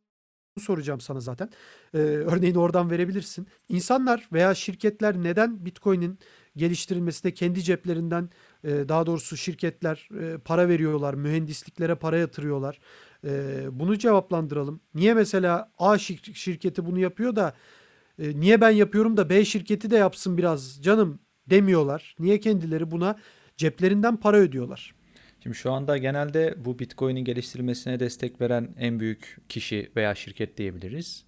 [0.60, 1.50] soracağım sana zaten.
[1.94, 3.48] Ee, örneğini oradan verebilirsin.
[3.70, 6.20] İnsanlar veya şirketler neden Bitcoin'in
[6.56, 8.30] geliştirilmesine kendi ceplerinden
[8.64, 12.80] e, daha doğrusu şirketler e, para veriyorlar, mühendisliklere para yatırıyorlar.
[13.28, 14.82] E, bunu cevaplandıralım.
[14.96, 17.54] Niye mesela A şir- şirketi bunu yapıyor da
[18.20, 22.16] e, niye ben yapıyorum da B şirketi de yapsın biraz canım demiyorlar.
[22.20, 23.16] Niye kendileri buna
[23.58, 24.96] ceplerinden para ödüyorlar?
[25.44, 31.26] Şimdi şu anda genelde bu Bitcoin'in geliştirilmesine destek veren en büyük kişi veya şirket diyebiliriz.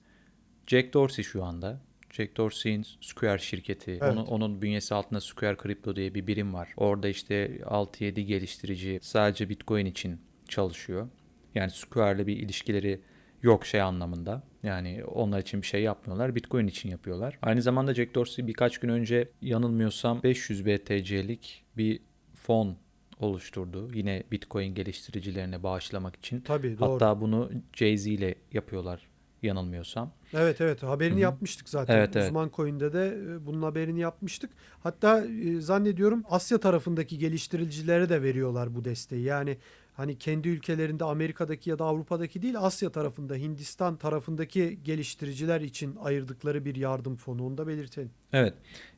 [0.67, 1.81] Jack Dorsey şu anda.
[2.11, 3.91] Jack Dorsey'in Square şirketi.
[3.91, 4.03] Evet.
[4.03, 6.73] Onun, onun bünyesi altında Square Crypto diye bir birim var.
[6.77, 11.07] Orada işte 6-7 geliştirici sadece Bitcoin için çalışıyor.
[11.55, 13.01] Yani Square'le bir ilişkileri
[13.43, 14.43] yok şey anlamında.
[14.63, 16.35] Yani onlar için bir şey yapmıyorlar.
[16.35, 17.39] Bitcoin için yapıyorlar.
[17.41, 21.99] Aynı zamanda Jack Dorsey birkaç gün önce yanılmıyorsam 500 BTC'lik bir
[22.35, 22.77] fon
[23.19, 23.89] oluşturdu.
[23.93, 26.41] Yine Bitcoin geliştiricilerine bağışlamak için.
[26.41, 26.93] Tabii doğru.
[26.93, 29.07] Hatta bunu Jay-Z ile yapıyorlar
[29.43, 30.11] yanılmıyorsam.
[30.33, 31.21] Evet evet haberini Hı hı.
[31.21, 31.97] yapmıştık zaten.
[31.97, 32.25] Evet, evet.
[32.25, 34.51] Uzman Coin'de de e, bunun haberini yapmıştık.
[34.83, 39.23] Hatta e, zannediyorum Asya tarafındaki geliştiricilere de veriyorlar bu desteği.
[39.23, 39.57] Yani
[39.93, 46.65] hani kendi ülkelerinde Amerika'daki ya da Avrupa'daki değil Asya tarafında Hindistan tarafındaki geliştiriciler için ayırdıkları
[46.65, 48.11] bir yardım fonu onu da belirtelim.
[48.33, 48.53] Evet.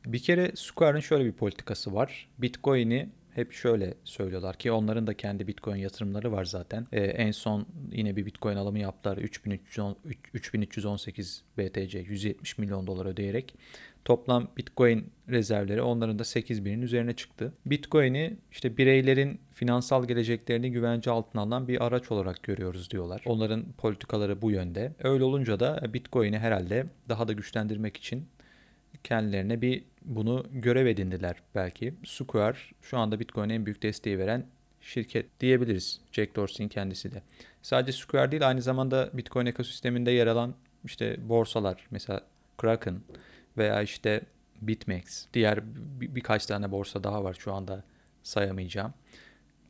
[0.06, 2.30] Bir kere Square'ın şöyle bir politikası var.
[2.38, 6.88] Bitcoin'i hep şöyle söylüyorlar ki onların da kendi Bitcoin yatırımları var zaten.
[6.92, 9.98] Ee, en son yine bir Bitcoin alımı yaptılar 3310,
[10.34, 13.56] 3318 BTC 170 milyon dolar ödeyerek.
[14.06, 17.54] Toplam Bitcoin rezervleri onların da 8000'in üzerine çıktı.
[17.66, 23.22] Bitcoin'i işte bireylerin finansal geleceklerini güvence altına alan bir araç olarak görüyoruz diyorlar.
[23.26, 24.94] Onların politikaları bu yönde.
[25.04, 28.28] Öyle olunca da Bitcoin'i herhalde daha da güçlendirmek için
[29.04, 31.94] kendilerine bir bunu görev edindiler belki.
[32.06, 34.46] Square şu anda Bitcoin'e en büyük desteği veren
[34.82, 36.02] şirket diyebiliriz.
[36.12, 37.22] Jack Dorsey'in kendisi de.
[37.62, 42.22] Sadece Square değil aynı zamanda Bitcoin ekosisteminde yer alan işte borsalar mesela
[42.58, 43.02] Kraken
[43.58, 44.22] veya işte
[44.62, 47.84] BitMEX diğer bir, birkaç tane borsa daha var şu anda
[48.24, 48.94] sayamayacağım.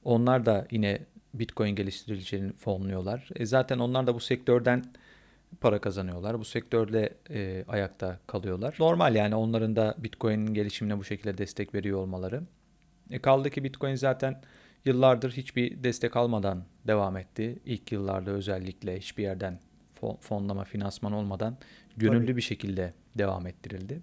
[0.03, 0.99] Onlar da yine
[1.33, 3.29] Bitcoin geliştiricilerini fonluyorlar.
[3.35, 4.83] E zaten onlar da bu sektörden
[5.62, 6.39] para kazanıyorlar.
[6.39, 8.75] Bu sektörde e, ayakta kalıyorlar.
[8.79, 12.43] Normal yani onların da Bitcoin'in gelişimine bu şekilde destek veriyor olmaları.
[13.12, 14.41] E kaldı ki Bitcoin zaten
[14.86, 17.60] yıllardır hiçbir destek almadan devam etti.
[17.65, 19.60] İlk yıllarda özellikle hiçbir yerden
[20.21, 21.58] fonlama, finansman olmadan
[21.97, 22.38] gönüllü Tabii.
[22.38, 24.01] bir şekilde devam ettirildi.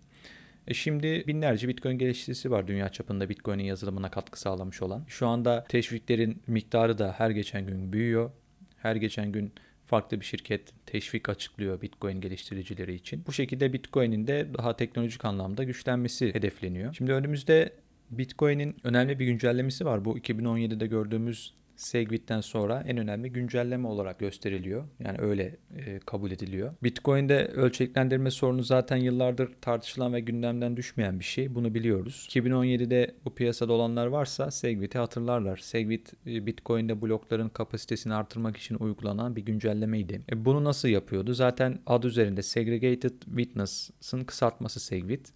[0.67, 5.05] E şimdi binlerce Bitcoin geliştiricisi var dünya çapında Bitcoin'in yazılımına katkı sağlamış olan.
[5.09, 8.31] Şu anda teşviklerin miktarı da her geçen gün büyüyor.
[8.77, 9.53] Her geçen gün
[9.93, 13.25] farklı bir şirket teşvik açıklıyor Bitcoin geliştiricileri için.
[13.27, 16.95] Bu şekilde Bitcoin'in de daha teknolojik anlamda güçlenmesi hedefleniyor.
[16.95, 17.73] Şimdi önümüzde
[18.11, 20.05] Bitcoin'in önemli bir güncellemesi var.
[20.05, 24.85] Bu 2017'de gördüğümüz Segwit'ten sonra en önemli güncelleme olarak gösteriliyor.
[25.01, 26.73] Yani öyle e, kabul ediliyor.
[26.83, 31.55] Bitcoin'de ölçeklendirme sorunu zaten yıllardır tartışılan ve gündemden düşmeyen bir şey.
[31.55, 32.27] Bunu biliyoruz.
[32.31, 35.57] 2017'de bu piyasada olanlar varsa Segwit'i hatırlarlar.
[35.57, 40.21] Segwit e, Bitcoin'de blokların kapasitesini artırmak için uygulanan bir güncellemeydi.
[40.33, 41.35] E, bunu nasıl yapıyordu?
[41.35, 45.33] Zaten adı üzerinde Segregated Witness'ın kısaltması Segwit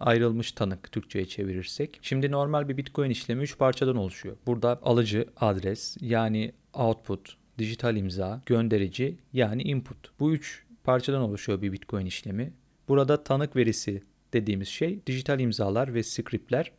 [0.00, 1.98] ayrılmış tanık Türkçe'ye çevirirsek.
[2.02, 4.36] Şimdi normal bir Bitcoin işlemi 3 parçadan oluşuyor.
[4.46, 10.10] Burada alıcı adres yani output, dijital imza, gönderici yani input.
[10.20, 12.52] Bu üç parçadan oluşuyor bir Bitcoin işlemi.
[12.88, 16.72] Burada tanık verisi dediğimiz şey dijital imzalar ve scriptler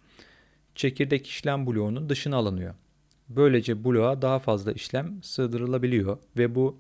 [0.75, 2.75] çekirdek işlem bloğunun dışına alınıyor.
[3.29, 6.77] Böylece bloğa daha fazla işlem sığdırılabiliyor ve bu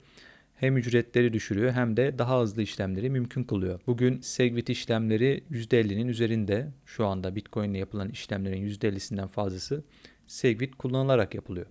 [0.59, 3.79] hem ücretleri düşürüyor hem de daha hızlı işlemleri mümkün kılıyor.
[3.87, 6.67] Bugün Segwit işlemleri %50'nin üzerinde.
[6.85, 9.83] Şu anda Bitcoin ile yapılan işlemlerin %50'sinden fazlası
[10.27, 11.65] Segwit kullanılarak yapılıyor.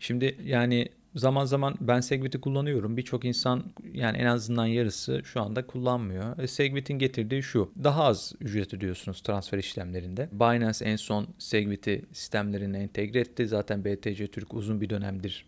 [0.00, 2.96] Şimdi yani zaman zaman ben Segwit'i kullanıyorum.
[2.96, 6.38] Birçok insan yani en azından yarısı şu anda kullanmıyor.
[6.38, 7.72] E, Segwit'in getirdiği şu.
[7.84, 10.28] Daha az ücret ödüyorsunuz transfer işlemlerinde.
[10.32, 13.46] Binance en son Segwit'i sistemlerine entegre etti.
[13.46, 15.46] Zaten BTC Türk uzun bir dönemdir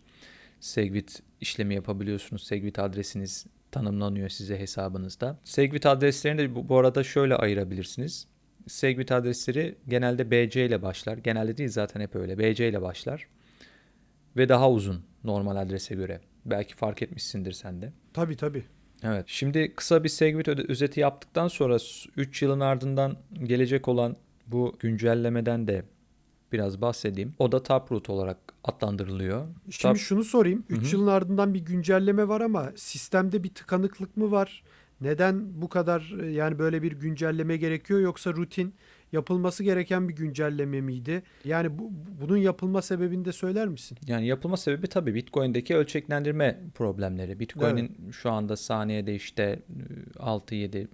[0.59, 2.43] Segwit işlemi yapabiliyorsunuz.
[2.43, 5.39] Segwit adresiniz tanımlanıyor size hesabınızda.
[5.43, 8.27] Segwit adreslerini de bu, arada şöyle ayırabilirsiniz.
[8.67, 11.17] Segwit adresleri genelde BC ile başlar.
[11.17, 12.37] Genelde değil zaten hep öyle.
[12.37, 13.27] BC ile başlar.
[14.37, 16.21] Ve daha uzun normal adrese göre.
[16.45, 17.93] Belki fark etmişsindir sen de.
[18.13, 18.63] Tabii tabii.
[19.03, 19.25] Evet.
[19.27, 21.77] Şimdi kısa bir Segwit özeti yaptıktan sonra
[22.17, 24.15] 3 yılın ardından gelecek olan
[24.47, 25.83] bu güncellemeden de
[26.53, 27.33] biraz bahsedeyim.
[27.39, 29.47] O da Taproot olarak adlandırılıyor.
[29.69, 29.97] Şimdi Tap...
[29.97, 30.63] şunu sorayım.
[30.69, 34.63] 3 yılın ardından bir güncelleme var ama sistemde bir tıkanıklık mı var?
[35.01, 38.73] Neden bu kadar yani böyle bir güncelleme gerekiyor yoksa rutin
[39.11, 41.23] yapılması gereken bir güncelleme miydi?
[41.45, 41.91] Yani bu,
[42.21, 43.97] bunun yapılma sebebini de söyler misin?
[44.07, 47.39] Yani yapılma sebebi tabii Bitcoin'deki ölçeklendirme problemleri.
[47.39, 48.13] Bitcoin'in evet.
[48.13, 49.59] şu anda saniyede işte
[50.19, 50.87] 6 7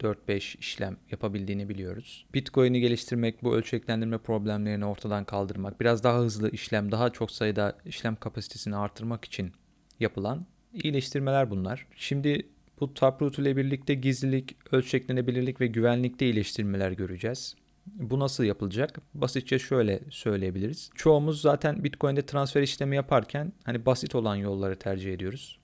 [0.00, 2.26] 4 5 işlem yapabildiğini biliyoruz.
[2.34, 8.16] Bitcoin'i geliştirmek, bu ölçeklendirme problemlerini ortadan kaldırmak, biraz daha hızlı işlem, daha çok sayıda işlem
[8.16, 9.52] kapasitesini artırmak için
[10.00, 11.86] yapılan iyileştirmeler bunlar.
[11.94, 12.46] Şimdi
[12.80, 17.54] bu Taproot ile birlikte gizlilik, ölçeklenebilirlik ve güvenlikte iyileştirmeler göreceğiz.
[17.86, 19.00] Bu nasıl yapılacak?
[19.14, 20.90] Basitçe şöyle söyleyebiliriz.
[20.94, 25.58] Çoğumuz zaten Bitcoin'de transfer işlemi yaparken hani basit olan yolları tercih ediyoruz.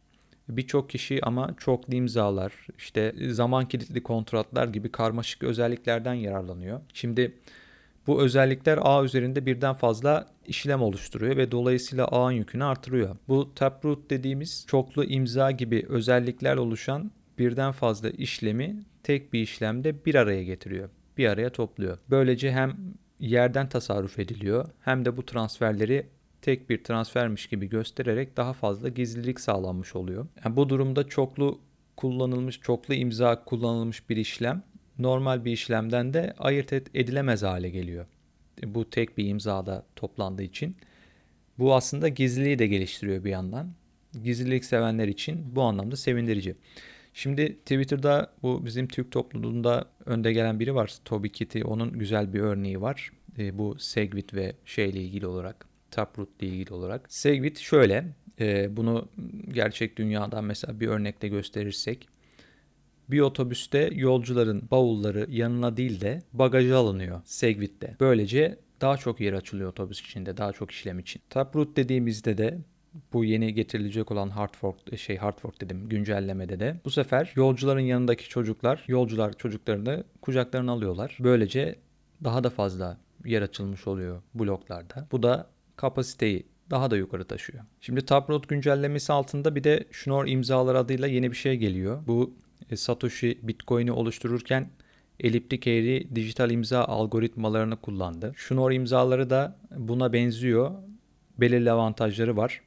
[0.49, 6.81] Birçok kişi ama çok imzalar, işte zaman kilitli kontratlar gibi karmaşık özelliklerden yararlanıyor.
[6.95, 7.35] Şimdi
[8.07, 13.17] bu özellikler ağ üzerinde birden fazla işlem oluşturuyor ve dolayısıyla ağın yükünü artırıyor.
[13.29, 20.15] Bu taproot dediğimiz çoklu imza gibi özellikler oluşan birden fazla işlemi tek bir işlemde bir
[20.15, 20.89] araya getiriyor.
[21.19, 21.99] Bir araya topluyor.
[22.11, 22.77] Böylece hem
[23.21, 26.07] yerden tasarruf ediliyor hem de bu transferleri
[26.43, 30.27] tek bir transfermiş gibi göstererek daha fazla gizlilik sağlanmış oluyor.
[30.45, 31.61] Yani bu durumda çoklu
[31.97, 34.63] kullanılmış, çoklu imza kullanılmış bir işlem
[34.99, 38.07] normal bir işlemden de ayırt edilemez hale geliyor.
[38.65, 40.77] Bu tek bir imzada toplandığı için.
[41.59, 43.73] Bu aslında gizliliği de geliştiriyor bir yandan.
[44.23, 46.55] Gizlilik sevenler için bu anlamda sevindirici.
[47.15, 50.95] Şimdi Twitter'da bu bizim Türk topluluğunda önde gelen biri var.
[51.05, 51.61] Toby Kitty.
[51.65, 53.11] Onun güzel bir örneği var.
[53.39, 57.13] e, bu Segwit ve şeyle ilgili olarak, Taproot ile ilgili olarak.
[57.13, 58.05] Segwit şöyle,
[58.41, 59.09] e, bunu
[59.53, 62.09] gerçek dünyadan mesela bir örnekle gösterirsek,
[63.11, 67.97] bir otobüste yolcuların bavulları yanına değil de bagaja alınıyor Segwit'te.
[68.01, 71.23] Böylece daha çok yer açılıyor otobüs içinde, daha çok işlem için.
[71.31, 72.59] Taproot dediğimizde de
[73.13, 78.29] bu yeni getirilecek olan hard fork şey hard dedim güncellemede de bu sefer yolcuların yanındaki
[78.29, 81.17] çocuklar yolcular çocuklarını kucaklarına alıyorlar.
[81.21, 81.77] Böylece
[82.25, 85.09] daha da fazla yer açılmış oluyor bloklarda.
[85.13, 87.65] Bu da kapasiteyi daha da yukarı taşıyor.
[87.81, 92.03] Şimdi Taproot güncellemesi altında bir de Schnorr imzalar adıyla yeni bir şey geliyor.
[92.07, 92.44] Bu e,
[92.75, 94.71] Satoshi Bitcoin'i oluştururken
[95.21, 98.33] eliptik eğri dijital imza algoritmalarını kullandı.
[98.37, 100.71] Schnorr imzaları da buna benziyor.
[101.39, 102.61] Belirli avantajları var.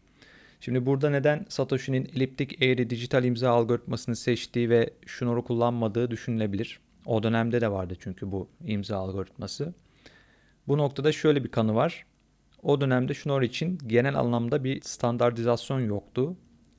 [0.61, 6.79] Şimdi burada neden Satoshi'nin eliptik eğri dijital imza algoritmasını seçtiği ve Schnorr'u kullanmadığı düşünülebilir.
[7.05, 9.73] O dönemde de vardı çünkü bu imza algoritması.
[10.67, 12.05] Bu noktada şöyle bir kanı var.
[12.63, 16.35] O dönemde Schnorr için genel anlamda bir standartizasyon yoktu.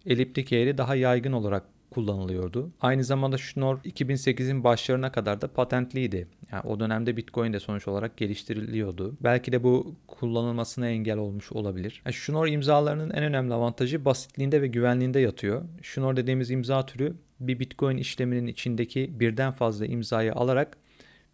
[0.07, 2.68] Eliptik eğri daha yaygın olarak kullanılıyordu.
[2.81, 6.27] Aynı zamanda Schnorr 2008'in başlarına kadar da patentliydi.
[6.53, 9.16] Yani o dönemde Bitcoin de sonuç olarak geliştiriliyordu.
[9.20, 12.03] Belki de bu kullanılmasına engel olmuş olabilir.
[12.05, 15.64] Yani Schnorr imzalarının en önemli avantajı basitliğinde ve güvenliğinde yatıyor.
[15.83, 20.77] Schnorr dediğimiz imza türü bir Bitcoin işleminin içindeki birden fazla imzayı alarak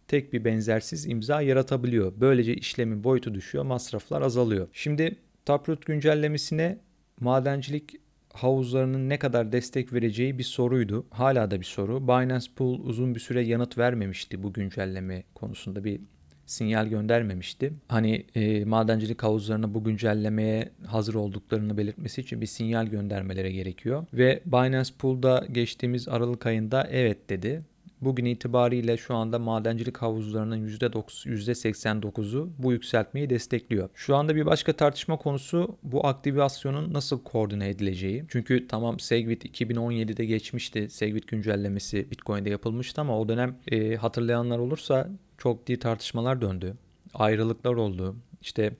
[0.07, 2.13] tek bir benzersiz imza yaratabiliyor.
[2.17, 4.67] Böylece işlemin boyutu düşüyor, masraflar azalıyor.
[4.73, 5.15] Şimdi
[5.45, 6.79] Taproot güncellemesine
[7.19, 7.95] madencilik
[8.35, 11.05] havuzlarının ne kadar destek vereceği bir soruydu.
[11.11, 12.07] Hala da bir soru.
[12.07, 15.99] Binance Pool uzun bir süre yanıt vermemişti bu güncelleme konusunda bir
[16.45, 17.73] sinyal göndermemişti.
[17.87, 24.05] Hani e, madencilik havuzlarına bu güncellemeye hazır olduklarını belirtmesi için bir sinyal göndermeleri gerekiyor.
[24.13, 27.61] Ve Binance Pool'da geçtiğimiz Aralık ayında evet dedi.
[28.01, 33.89] Bugün itibariyle şu anda madencilik havuzlarının %89'u bu yükseltmeyi destekliyor.
[33.93, 38.25] Şu anda bir başka tartışma konusu bu aktivasyonun nasıl koordine edileceği.
[38.29, 40.89] Çünkü tamam Segwit 2017'de geçmişti.
[40.89, 46.75] Segwit güncellemesi Bitcoin'de yapılmıştı ama o dönem e, hatırlayanlar olursa çok ciddi tartışmalar döndü.
[47.13, 48.15] Ayrılıklar oldu.
[48.41, 48.71] İşte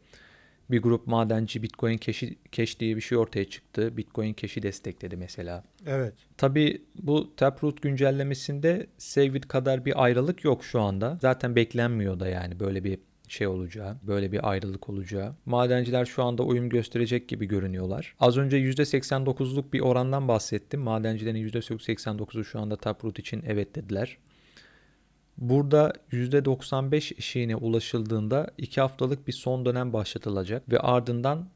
[0.71, 3.97] bir grup madenci Bitcoin Cash'i, Cash diye bir şey ortaya çıktı.
[3.97, 5.63] Bitcoin Cash'i destekledi mesela.
[5.85, 6.13] Evet.
[6.37, 11.17] Tabii bu Taproot güncellemesinde Segwit kadar bir ayrılık yok şu anda.
[11.21, 15.31] Zaten beklenmiyor da yani böyle bir şey olacağı, böyle bir ayrılık olacağı.
[15.45, 18.15] Madenciler şu anda uyum gösterecek gibi görünüyorlar.
[18.19, 20.81] Az önce %89'luk bir orandan bahsettim.
[20.81, 24.17] Madencilerin %89'u şu anda Taproot için evet dediler.
[25.37, 31.49] Burada %95 eşiğine ulaşıldığında 2 haftalık bir son dönem başlatılacak ve ardından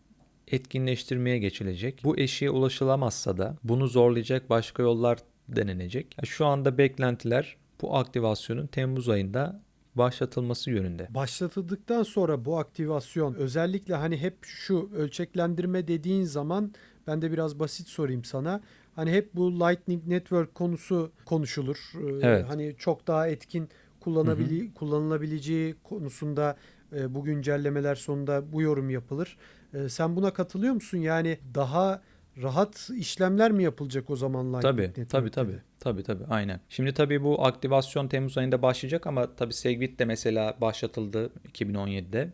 [0.47, 2.01] etkinleştirmeye geçilecek.
[2.03, 6.15] Bu eşiğe ulaşılamazsa da bunu zorlayacak başka yollar denenecek.
[6.25, 9.61] Şu anda beklentiler bu aktivasyonun Temmuz ayında
[9.95, 11.07] başlatılması yönünde.
[11.09, 16.73] Başlatıldıktan sonra bu aktivasyon özellikle hani hep şu ölçeklendirme dediğin zaman
[17.07, 18.61] ben de biraz basit sorayım sana.
[18.99, 21.91] Hani hep bu Lightning Network konusu konuşulur.
[21.95, 22.45] Ee, Evet.
[22.47, 26.57] Hani çok daha etkin kullanabili kullanılabileceği konusunda
[26.95, 29.37] e, bu güncellemeler sonunda bu yorum yapılır.
[29.73, 30.97] E, sen buna katılıyor musun?
[30.97, 32.01] Yani daha
[32.41, 35.31] rahat işlemler mi yapılacak o zaman Lightning Tabii, tabii, de?
[35.31, 35.59] tabii.
[35.79, 36.59] Tabii, tabii, aynen.
[36.69, 42.33] Şimdi tabii bu aktivasyon Temmuz ayında başlayacak ama tabii Segwit de mesela başlatıldı 2017'de.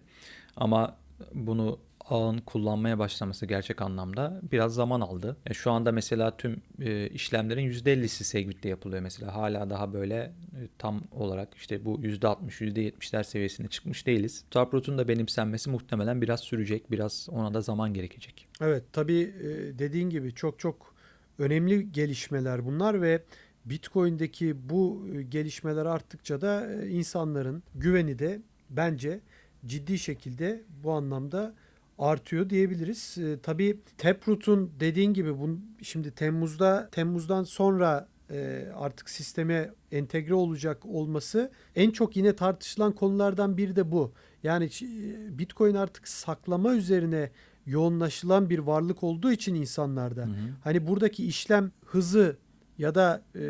[0.56, 0.97] Ama
[1.34, 5.38] bunu ağın kullanmaya başlaması gerçek anlamda biraz zaman aldı.
[5.46, 9.36] E, şu anda mesela tüm e, işlemlerin %50'si Segwit'te yapılıyor mesela.
[9.36, 14.46] Hala daha böyle e, tam olarak işte bu %60, %70'ler seviyesine çıkmış değiliz.
[14.52, 16.91] Taproot'un da benimsenmesi muhtemelen biraz sürecek.
[16.91, 18.48] Biraz ona da zaman gerekecek.
[18.62, 20.96] Evet tabii e, dediğin gibi çok çok
[21.39, 23.24] önemli gelişmeler bunlar ve
[23.65, 29.20] Bitcoin'deki bu e, gelişmeler arttıkça da e, insanların güveni de bence
[29.65, 31.54] ciddi şekilde bu anlamda
[31.99, 33.17] artıyor diyebiliriz.
[33.17, 40.86] E, tabii Taproot'un dediğin gibi bun, şimdi Temmuz'da Temmuz'dan sonra e, artık sisteme entegre olacak
[40.86, 44.13] olması en çok yine tartışılan konulardan biri de bu.
[44.43, 47.32] Yani ç- Bitcoin artık saklama üzerine
[47.65, 50.28] yoğunlaşılan bir varlık olduğu için insanlarda
[50.63, 52.38] hani buradaki işlem hızı
[52.78, 53.41] ya da e,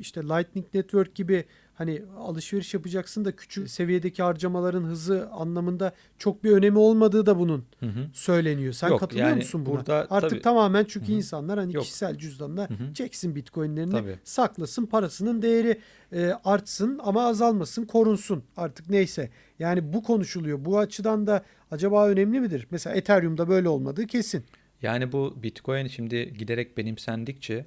[0.00, 1.44] işte Lightning Network gibi
[1.74, 7.64] hani alışveriş yapacaksın da küçük seviyedeki harcamaların hızı anlamında çok bir önemi olmadığı da bunun
[7.80, 8.06] Hı hı.
[8.12, 8.72] söyleniyor.
[8.72, 9.74] Sen Yok, katılıyor yani musun buna?
[9.76, 11.16] burada Artık tabii- tamamen çünkü Hı hı.
[11.16, 11.84] insanlar hani Yok.
[11.84, 12.94] kişisel cüzdanına Hı hı.
[12.94, 14.18] çeksin Bitcoin'lerini Tabii.
[14.24, 15.80] saklasın parasının değeri
[16.12, 19.30] e, artsın ama azalmasın korunsun artık neyse.
[19.58, 20.64] Yani bu konuşuluyor.
[20.64, 22.66] Bu açıdan da acaba önemli midir?
[22.70, 24.44] Mesela Ethereum'da böyle olmadığı kesin.
[24.82, 27.66] Yani bu Bitcoin şimdi giderek benimsendikçe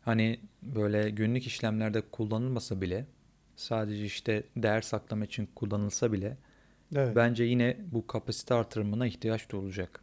[0.00, 3.06] hani böyle günlük işlemlerde kullanılmasa bile
[3.56, 6.36] sadece işte değer saklama için kullanılsa bile
[6.96, 7.16] Evet.
[7.16, 10.00] bence yine bu kapasite artırımına ihtiyaç duyulacak.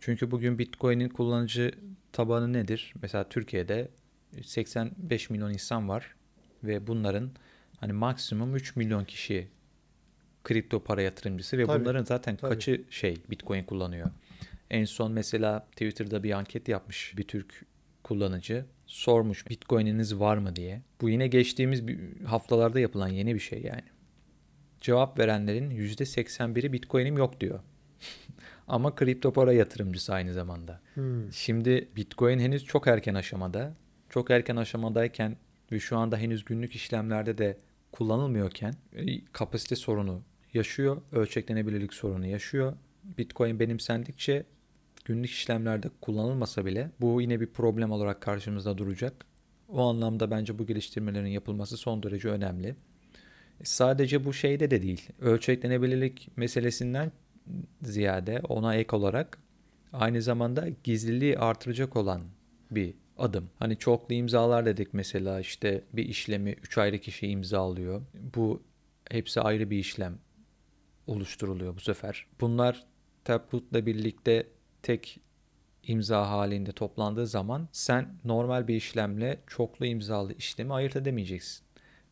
[0.00, 1.72] Çünkü bugün Bitcoin'in kullanıcı
[2.12, 2.94] tabanı nedir?
[3.02, 3.88] Mesela Türkiye'de
[4.42, 6.14] 85 milyon insan var
[6.64, 7.30] ve bunların
[7.80, 9.48] hani maksimum 3 milyon kişi
[10.44, 12.54] kripto para yatırımcısı ve Tabii, bunların zaten tabii.
[12.54, 14.10] kaçı şey Bitcoin kullanıyor.
[14.70, 17.64] En son mesela Twitter'da bir anket yapmış bir Türk
[18.02, 18.66] kullanıcı.
[18.86, 20.82] Sormuş Bitcoin'iniz var mı diye.
[21.00, 21.82] Bu yine geçtiğimiz
[22.24, 23.84] haftalarda yapılan yeni bir şey yani.
[24.80, 27.60] Cevap verenlerin %81'i Bitcoin'im yok diyor.
[28.68, 30.80] Ama kripto para yatırımcısı aynı zamanda.
[30.94, 31.32] Hmm.
[31.32, 33.74] Şimdi Bitcoin henüz çok erken aşamada.
[34.10, 35.36] Çok erken aşamadayken
[35.72, 37.58] ve şu anda henüz günlük işlemlerde de
[37.92, 40.22] kullanılmıyorken e, kapasite sorunu
[40.54, 41.02] yaşıyor.
[41.12, 42.76] Ölçeklenebilirlik sorunu yaşıyor.
[43.18, 44.44] Bitcoin benimsendikçe
[45.04, 49.26] günlük işlemlerde kullanılmasa bile bu yine bir problem olarak karşımızda duracak.
[49.68, 52.68] O anlamda bence bu geliştirmelerin yapılması son derece önemli.
[53.60, 55.08] E, Sadece bu şeyde de değil.
[55.20, 57.12] Ölçeklenebilirlik meselesinden
[57.82, 59.38] ziyade ona ek olarak
[59.92, 62.22] aynı zamanda gizliliği artıracak olan
[62.70, 63.50] bir adım.
[63.58, 68.02] Hani çoklu imzalar dedik mesela işte bir işlemi 3 ayrı kişi imzalıyor.
[68.34, 68.62] Bu
[69.10, 70.18] hepsi ayrı bir işlem
[71.06, 72.26] oluşturuluyor bu sefer.
[72.40, 72.84] Bunlar
[73.24, 74.46] Taproot'la birlikte
[74.84, 75.20] tek
[75.82, 81.64] imza halinde toplandığı zaman sen normal bir işlemle çoklu imzalı işlemi ayırt edemeyeceksin.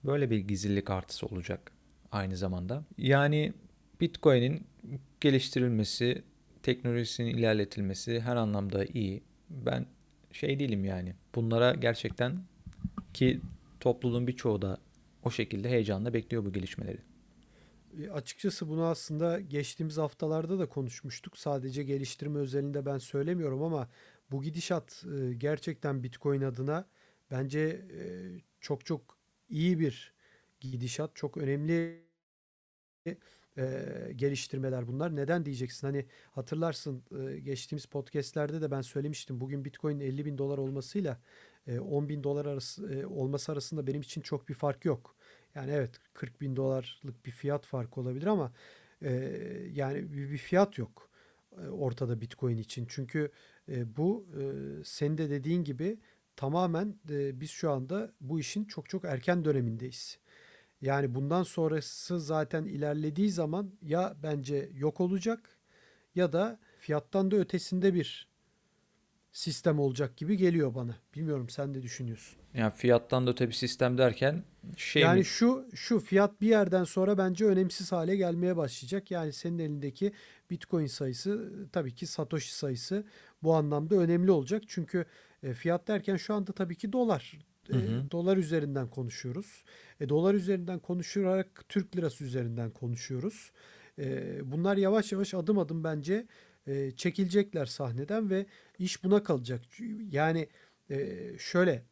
[0.04, 1.72] Böyle bir gizlilik artısı olacak
[2.12, 2.84] aynı zamanda.
[2.98, 3.52] Yani
[4.00, 4.66] Bitcoin'in
[5.20, 6.22] geliştirilmesi,
[6.62, 9.22] teknolojisinin ilerletilmesi her anlamda iyi.
[9.50, 9.86] Ben
[10.32, 11.14] şey değilim yani.
[11.34, 12.38] Bunlara gerçekten
[13.14, 13.40] ki
[13.80, 14.78] topluluğun birçoğu da
[15.24, 16.98] o şekilde heyecanla bekliyor bu gelişmeleri.
[17.99, 21.38] E, Açıkçası bunu aslında geçtiğimiz haftalarda da konuşmuştuk.
[21.38, 23.88] Sadece geliştirme özelinde ben söylemiyorum ama
[24.30, 26.88] bu gidişat e, gerçekten Bitcoin adına
[27.30, 28.05] bence e,
[28.61, 29.18] çok çok
[29.49, 30.14] iyi bir
[30.61, 31.11] gidişat.
[31.16, 32.03] Çok önemli
[33.59, 35.16] e, geliştirmeler bunlar.
[35.16, 35.86] Neden diyeceksin?
[35.86, 39.40] Hani hatırlarsın e, geçtiğimiz podcastlerde de ben söylemiştim.
[39.40, 41.20] Bugün Bitcoin 50 bin dolar olmasıyla
[41.66, 45.16] e, 10 bin dolar arası, e, olması arasında benim için çok bir fark yok.
[45.55, 48.53] Yani evet 40 bin dolarlık bir fiyat farkı olabilir ama
[49.03, 49.11] e,
[49.72, 51.11] yani bir, bir fiyat yok
[51.59, 52.86] e, ortada Bitcoin için.
[52.88, 53.30] Çünkü
[53.68, 54.42] e, bu e,
[54.84, 55.98] senin de dediğin gibi
[56.36, 60.18] tamamen e, biz şu anda bu işin çok çok erken dönemindeyiz.
[60.80, 65.59] Yani bundan sonrası zaten ilerlediği zaman ya bence yok olacak
[66.14, 68.28] ya da fiyattan da ötesinde bir
[69.32, 70.96] sistem olacak gibi geliyor bana.
[71.14, 72.41] Bilmiyorum sen de düşünüyorsun.
[72.55, 74.42] Yani fiyattan da öte bir sistem derken
[74.76, 75.24] şey Yani mi?
[75.24, 79.11] şu şu fiyat bir yerden sonra bence önemsiz hale gelmeye başlayacak.
[79.11, 80.12] Yani senin elindeki
[80.50, 83.05] Bitcoin sayısı tabii ki Satoshi sayısı
[83.42, 84.62] bu anlamda önemli olacak.
[84.68, 85.05] Çünkü
[85.42, 87.38] e, fiyat derken şu anda tabii ki dolar.
[87.70, 88.11] E, Hı hı.
[88.11, 89.64] dolar üzerinden konuşuyoruz.
[90.00, 93.53] E, dolar üzerinden konuşarak Türk lirası üzerinden konuşuyoruz.
[93.98, 96.26] E, bunlar yavaş yavaş adım adım bence
[96.66, 98.46] e, çekilecekler sahneden ve
[98.78, 99.62] iş buna kalacak.
[100.11, 100.48] Yani
[100.90, 101.82] e, şöyle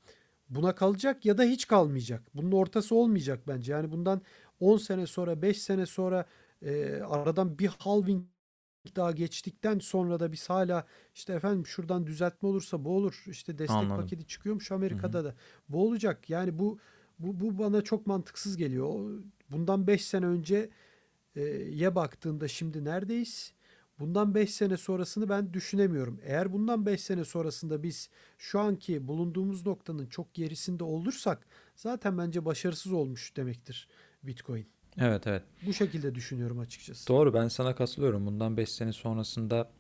[0.50, 2.22] buna kalacak ya da hiç kalmayacak.
[2.34, 3.72] Bunun ortası olmayacak bence.
[3.72, 4.22] Yani bundan
[4.60, 6.24] 10 sene sonra 5 sene sonra
[6.62, 8.24] e, aradan bir halving
[8.96, 13.24] daha geçtikten sonra da biz hala işte efendim şuradan düzeltme olursa bu olur.
[13.26, 13.96] İşte destek Anladım.
[13.96, 14.72] paketi çıkıyormuş.
[14.72, 15.34] Amerika'da da.
[15.68, 16.30] Bu olacak.
[16.30, 16.78] Yani bu
[17.18, 19.20] bu, bu bana çok mantıksız geliyor.
[19.50, 20.70] Bundan 5 sene önce
[21.36, 21.40] e,
[21.70, 23.52] ye baktığında şimdi neredeyiz?
[24.00, 26.20] Bundan 5 sene sonrasını ben düşünemiyorum.
[26.24, 31.46] Eğer bundan 5 sene sonrasında biz şu anki bulunduğumuz noktanın çok gerisinde olursak
[31.76, 33.88] zaten bence başarısız olmuş demektir
[34.22, 34.66] Bitcoin.
[34.98, 35.42] Evet evet.
[35.66, 37.08] Bu şekilde düşünüyorum açıkçası.
[37.08, 38.26] Doğru ben sana katılıyorum.
[38.26, 39.70] Bundan 5 sene sonrasında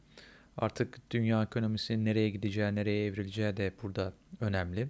[0.56, 4.88] artık dünya ekonomisinin nereye gideceği, nereye evrileceği de burada önemli.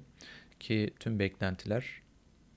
[0.60, 2.02] Ki tüm beklentiler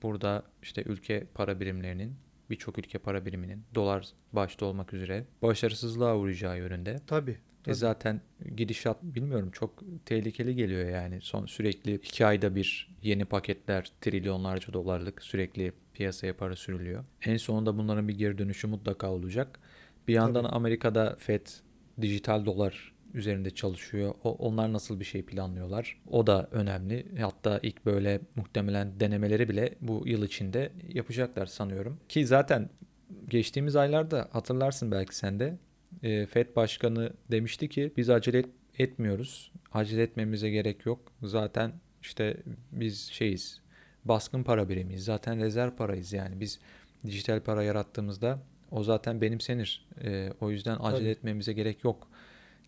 [0.02, 2.16] burada işte ülke para birimlerinin,
[2.54, 6.96] birçok ülke para biriminin dolar başta olmak üzere başarısızlığa uğrayacağı yönünde.
[7.06, 7.30] Tabii.
[7.30, 7.74] E tabii.
[7.74, 8.20] zaten
[8.56, 11.20] gidişat bilmiyorum çok tehlikeli geliyor yani.
[11.20, 17.04] Son sürekli iki ayda bir yeni paketler trilyonlarca dolarlık sürekli piyasaya para sürülüyor.
[17.22, 19.60] En sonunda bunların bir geri dönüşü mutlaka olacak.
[20.08, 20.54] Bir yandan Tabii.
[20.54, 21.46] Amerika'da FED
[22.00, 24.14] dijital dolar üzerinde çalışıyor.
[24.24, 26.02] O, onlar nasıl bir şey planlıyorlar?
[26.10, 27.06] O da önemli.
[27.20, 31.98] Hatta ilk böyle muhtemelen denemeleri bile bu yıl içinde yapacaklar sanıyorum.
[32.08, 32.70] Ki zaten
[33.28, 35.58] geçtiğimiz aylarda hatırlarsın belki sen de
[36.02, 39.52] e, FED Başkanı demişti ki biz acele et- etmiyoruz.
[39.72, 41.12] Acele etmemize gerek yok.
[41.22, 42.36] Zaten işte
[42.72, 43.60] biz şeyiz.
[44.04, 45.04] Baskın para birimiyiz.
[45.04, 46.40] Zaten rezerv parayız yani.
[46.40, 46.60] Biz
[47.06, 48.38] dijital para yarattığımızda
[48.70, 49.86] o zaten benimsenir.
[50.04, 51.08] E, o yüzden acele Tabii.
[51.08, 52.08] etmemize gerek yok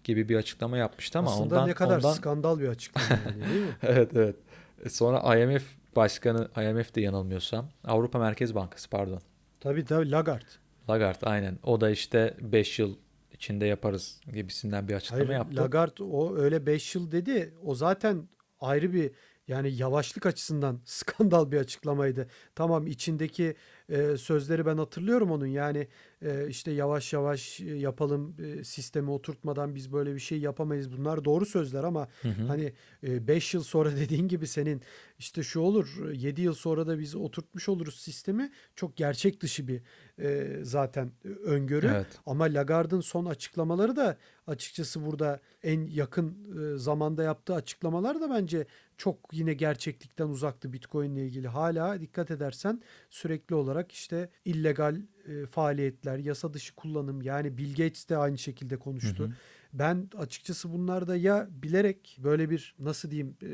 [0.06, 3.64] gibi bir açıklama yapmıştı ama Aslında ondan ne kadar ondan skandal bir açıklama yani, değil
[3.64, 3.76] mi?
[3.82, 4.36] evet evet.
[4.84, 5.64] E, Sonra IMF
[5.96, 9.20] başkanı IMF de yanılmıyorsam Avrupa Merkez Bankası pardon.
[9.60, 10.44] Tabii tabii Lagarde.
[10.90, 11.58] Lagarde aynen.
[11.62, 12.96] O da işte 5 yıl
[13.32, 15.56] içinde yaparız gibisinden bir açıklama Hayır, yaptı.
[15.56, 17.54] Lagarde o öyle 5 yıl dedi.
[17.64, 18.28] O zaten
[18.60, 19.10] ayrı bir
[19.48, 22.28] yani yavaşlık açısından skandal bir açıklamaydı.
[22.54, 23.54] Tamam içindeki
[23.88, 25.46] e, sözleri ben hatırlıyorum onun.
[25.46, 25.88] Yani
[26.22, 30.92] e, işte yavaş yavaş e, yapalım e, sistemi oturtmadan biz böyle bir şey yapamayız.
[30.98, 32.46] Bunlar doğru sözler ama Hı hı.
[32.46, 32.72] hani
[33.02, 34.82] 5 yıl sonra dediğin gibi senin
[35.18, 38.50] işte şu olur 7 yıl sonra da biz oturtmuş oluruz sistemi.
[38.76, 39.82] Çok gerçek dışı bir
[40.18, 41.12] e, zaten
[41.44, 41.86] öngörü.
[41.86, 42.06] Evet.
[42.26, 44.16] Ama Lagarde'ın son açıklamaları da
[44.46, 46.36] açıkçası burada en yakın
[46.74, 48.66] e, zamanda yaptığı açıklamalar da bence
[48.96, 51.48] çok yine gerçeklikten uzaktı Bitcoin ile ilgili.
[51.48, 54.96] Hala dikkat edersen sürekli olarak işte illegal
[55.28, 59.24] e, faaliyetler, yasa dışı kullanım yani Bill Gates de aynı şekilde Hı konuştu.
[59.24, 59.32] hı.
[59.72, 63.50] Ben açıkçası bunlarda ya bilerek böyle bir nasıl diyeyim e,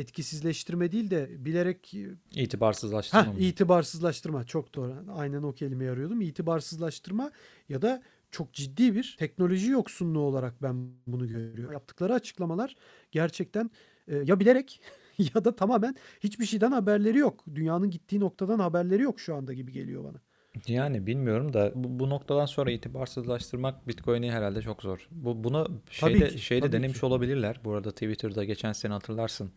[0.00, 3.40] etkisizleştirme değil de bilerek e, İtibarsızlaştırma mı?
[3.40, 5.04] itibarsızlaştırma çok doğru.
[5.12, 6.20] Aynen o kelimeyi arıyordum.
[6.20, 7.30] İtibarsızlaştırma
[7.68, 11.72] ya da çok ciddi bir teknoloji yoksunluğu olarak ben bunu görüyorum.
[11.72, 12.76] Yaptıkları açıklamalar
[13.12, 13.70] gerçekten
[14.10, 14.80] e, ya bilerek
[15.18, 17.44] ya da tamamen hiçbir şeyden haberleri yok.
[17.54, 20.20] Dünyanın gittiği noktadan haberleri yok şu anda gibi geliyor bana.
[20.66, 25.08] Yani bilmiyorum da bu, bu noktadan sonra itibarsızlaştırmak Bitcoin'i herhalde çok zor.
[25.10, 25.64] Bu bunu
[26.00, 27.06] Tabii şeyde ki, şeyde tabii denemiş ki.
[27.06, 27.60] olabilirler.
[27.64, 29.50] Bu arada Twitter'da geçen sene hatırlarsın.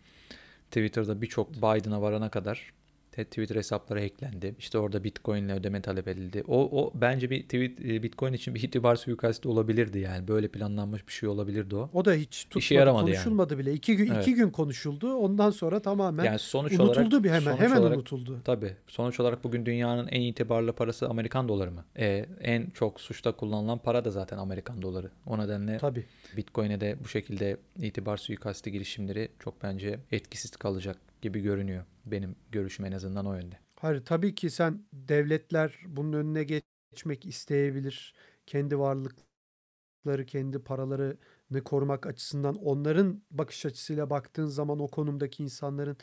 [0.66, 2.74] Twitter'da birçok Biden'a varana kadar
[3.16, 4.56] Twitter hesapları hacklendi.
[4.60, 6.44] İşte orada Bitcoin'le ödeme talep edildi.
[6.48, 10.28] O, o bence bir tweet, e, Bitcoin için bir itibar suikasti olabilirdi yani.
[10.28, 11.90] Böyle planlanmış bir şey olabilirdi o.
[11.94, 13.16] O da hiç tutmadı, yaramadı yani.
[13.16, 13.74] konuşulmadı bile.
[13.74, 14.22] İki gün, Evet.
[14.22, 15.14] iki gün konuşuldu.
[15.16, 17.40] Ondan sonra tamamen Yani sonuç unutuldu olarak bir hemen.
[17.52, 18.42] sonuç Hemen olarak unutuldu.
[18.46, 18.76] Tabii.
[18.88, 21.86] Sonuç olarak bugün dünyanın en itibarlı parası Amerikan doları mı?
[21.98, 25.12] E, en çok suçta kullanılan para da zaten Amerikan doları.
[25.28, 26.06] O nedenle Tabii.
[26.38, 31.84] Bitcoin'e de bu şekilde itibar suikasti girişimleri çok bence etkisiz kalacak gibi görünüyor.
[32.06, 33.56] Benim görüşüm en azından o yönde.
[33.80, 38.14] Hayır tabii ki sen devletler bunun önüne geçmek isteyebilir.
[38.46, 45.98] Kendi varlıkları, kendi paralarını korumak açısından onların bakış açısıyla baktığın zaman o konumdaki insanların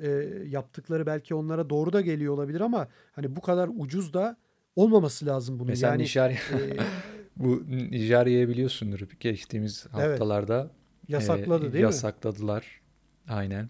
[0.00, 0.08] e,
[0.46, 4.36] yaptıkları belki onlara doğru da geliyor olabilir ama hani bu kadar ucuz da
[4.76, 5.68] olmaması lazım bunun.
[5.70, 6.76] Mesela Yani Nijerya, e,
[7.36, 9.00] bu Nijerya'yı biliyorsundur.
[9.20, 10.10] Geçtiğimiz Evet.
[10.10, 10.70] haftalarda
[11.08, 11.80] yasakladı e, değil mi?
[11.80, 12.80] yasakladılar.
[13.28, 13.68] Aynen.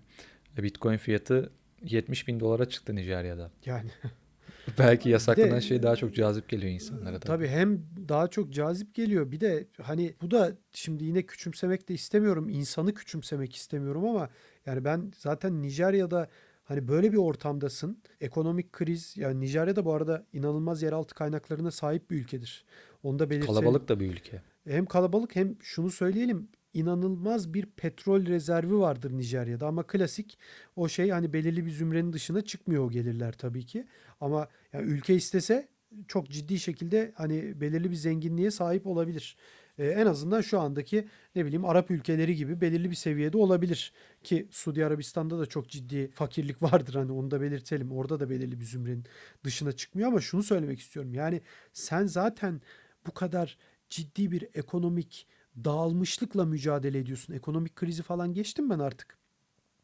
[0.58, 1.52] E, Bitcoin fiyatı
[1.82, 3.50] 70 bin dolara çıktı Nijerya'da.
[3.66, 3.90] Yani
[4.78, 7.20] Belki yasaklanan de- şey daha çok cazip geliyor insanlara.
[7.20, 7.26] Tabii.
[7.26, 9.32] Tabii hem daha çok cazip geliyor.
[9.32, 12.48] Bir de hani bu da şimdi yine küçümsemek de istemiyorum.
[12.48, 14.28] insanı küçümsemek istemiyorum ama
[14.66, 16.28] yani ben zaten Nijerya'da
[16.64, 18.02] hani böyle bir ortamdasın.
[18.20, 22.64] Ekonomik kriz yani Nijerya bu arada inanılmaz yeraltı kaynaklarına sahip bir ülkedir.
[23.02, 23.54] Onu da belirtelim.
[23.54, 24.42] Kalabalık da bir ülke.
[24.68, 30.38] Hem kalabalık hem şunu söyleyelim inanılmaz bir petrol rezervi vardır Nijerya'da ama klasik
[30.76, 33.86] o şey hani belirli bir zümrenin dışına çıkmıyor o gelirler tabii ki.
[34.20, 35.68] Ama yani ülke istese
[36.08, 39.36] çok ciddi şekilde hani belirli bir zenginliğe sahip olabilir.
[39.78, 44.48] Ee, en azından şu andaki ne bileyim Arap ülkeleri gibi belirli bir seviyede olabilir ki
[44.50, 47.92] Suudi Arabistan'da da çok ciddi fakirlik vardır hani onu da belirtelim.
[47.92, 49.04] Orada da belirli bir zümrenin
[49.44, 51.14] dışına çıkmıyor ama şunu söylemek istiyorum.
[51.14, 51.40] Yani
[51.72, 52.60] sen zaten
[53.06, 53.58] bu kadar
[53.90, 55.26] ciddi bir ekonomik
[55.64, 57.34] dağılmışlıkla mücadele ediyorsun.
[57.34, 59.18] Ekonomik krizi falan geçtim ben artık.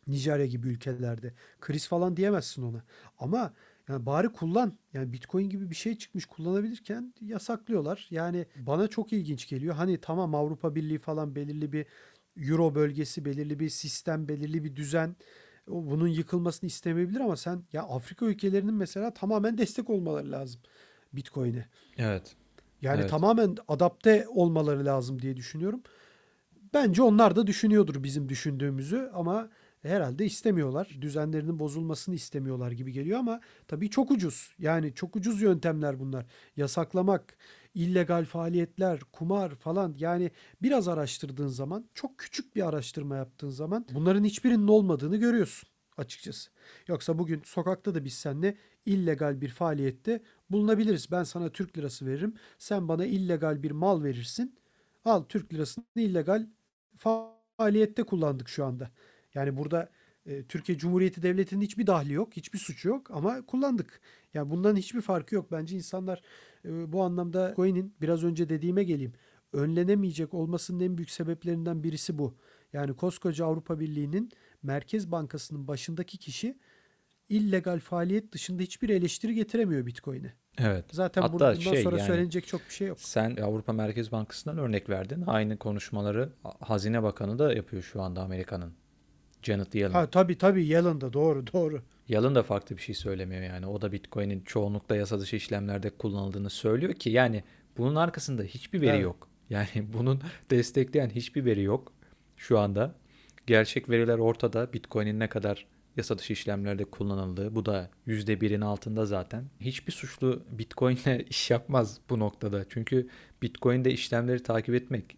[0.06, 1.34] Nijerya gibi ülkelerde.
[1.60, 2.84] Kriz falan diyemezsin ona.
[3.18, 3.54] Ama
[3.88, 4.78] yani bari kullan.
[4.92, 8.06] Yani Bitcoin gibi bir şey çıkmış kullanabilirken yasaklıyorlar.
[8.10, 9.74] Yani bana çok ilginç geliyor.
[9.74, 11.86] Hani tamam Avrupa Birliği falan belirli bir
[12.36, 15.16] Euro bölgesi, belirli bir sistem, belirli bir düzen
[15.68, 20.60] bunun yıkılmasını istemeyebilir ama sen ya Afrika ülkelerinin mesela tamamen destek olmaları lazım
[21.12, 21.68] Bitcoin'e.
[21.98, 22.36] Evet.
[22.82, 23.10] Yani Evet.
[23.10, 25.82] tamamen adapte olmaları lazım diye düşünüyorum.
[26.74, 29.50] Bence onlar da düşünüyordur bizim düşündüğümüzü ama
[29.82, 30.98] herhalde istemiyorlar.
[31.00, 34.54] Düzenlerinin bozulmasını istemiyorlar gibi geliyor ama tabii çok ucuz.
[34.58, 36.26] Yani çok ucuz yöntemler bunlar.
[36.56, 37.36] Yasaklamak,
[37.74, 40.30] illegal faaliyetler, kumar falan yani
[40.62, 46.50] biraz araştırdığın zaman, çok küçük bir araştırma yaptığın zaman bunların hiçbirinin olmadığını görüyorsun açıkçası.
[46.88, 48.56] Yoksa bugün sokakta da biz seninle
[48.86, 51.10] illegal bir faaliyette bulunabiliriz.
[51.10, 52.34] Ben sana Türk lirası veririm.
[52.58, 54.54] Sen bana illegal bir mal verirsin.
[55.04, 56.46] Al Türk lirasını illegal
[56.96, 58.90] faaliyette kullandık şu anda.
[59.34, 59.90] Yani burada
[60.26, 64.00] e, Türkiye Cumhuriyeti Devleti'nin hiçbir dahli yok, hiçbir suçu yok ama kullandık.
[64.34, 65.52] Yani bundan hiçbir farkı yok.
[65.52, 66.22] Bence insanlar
[66.64, 69.12] e, bu anlamda coin'in biraz önce dediğime geleyim.
[69.52, 72.34] Önlenemeyecek olmasının en büyük sebeplerinden birisi bu.
[72.72, 74.30] Yani koskoca Avrupa Birliği'nin
[74.62, 76.58] Merkez Bankası'nın başındaki kişi
[77.30, 80.32] illegal faaliyet dışında hiçbir eleştiri getiremiyor Bitcoin'e.
[80.58, 80.84] Evet.
[80.90, 83.00] Zaten Hatta bundan şey sonra yani- söylenecek çok bir şey yok.
[83.00, 85.24] Sen Avrupa Merkez Bankası'ndan örnek verdin.
[85.26, 88.72] Aynı konuşmaları Hazine Bakanı da yapıyor şu anda Amerika'nın.
[89.42, 89.92] Janet Yellen.
[89.92, 91.82] Ha tabii tabii Yellen'da doğru doğru.
[92.08, 93.66] Yalın da farklı bir şey söylemiyor yani.
[93.66, 97.44] O da Bitcoin'in çoğunlukla yasa dışı işlemlerde kullanıldığını söylüyor ki yani
[97.76, 99.02] bunun arkasında hiçbir veri Evet.
[99.02, 99.28] yok.
[99.50, 99.68] Yani
[99.98, 100.20] bunun
[100.50, 101.92] destekleyen hiçbir veri yok
[102.36, 102.94] şu anda.
[103.46, 104.72] Gerçek veriler ortada.
[104.72, 105.66] Bitcoin'in ne kadar
[105.96, 107.54] yasa dışı işlemlerde kullanıldığı.
[107.54, 109.44] Bu da %1'in altında zaten.
[109.60, 112.64] Hiçbir suçlu Bitcoin'le iş yapmaz bu noktada.
[112.68, 113.08] Çünkü
[113.42, 115.16] Bitcoin'de işlemleri takip etmek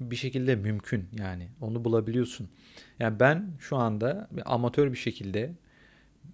[0.00, 1.48] bir şekilde mümkün yani.
[1.60, 2.48] Onu bulabiliyorsun.
[2.98, 5.52] Yani ben şu anda bir amatör bir şekilde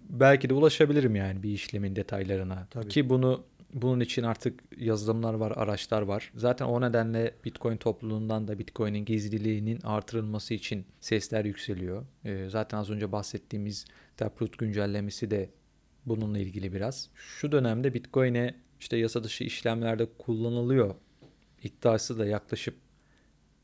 [0.09, 2.67] belki de ulaşabilirim yani bir işlemin detaylarına.
[2.71, 2.87] Tabii.
[2.87, 3.43] Ki bunu
[3.75, 6.31] bunun için artık yazılımlar var, araçlar var.
[6.35, 12.05] Zaten o nedenle Bitcoin topluluğundan da Bitcoin'in gizliliğinin artırılması için sesler yükseliyor.
[12.25, 13.85] Ee, zaten az önce bahsettiğimiz
[14.17, 15.49] Taproot güncellemesi de
[16.05, 17.09] bununla ilgili biraz.
[17.15, 20.95] Şu dönemde Bitcoin'e işte yasa dışı işlemlerde kullanılıyor
[21.63, 22.75] iddiası da yaklaşıp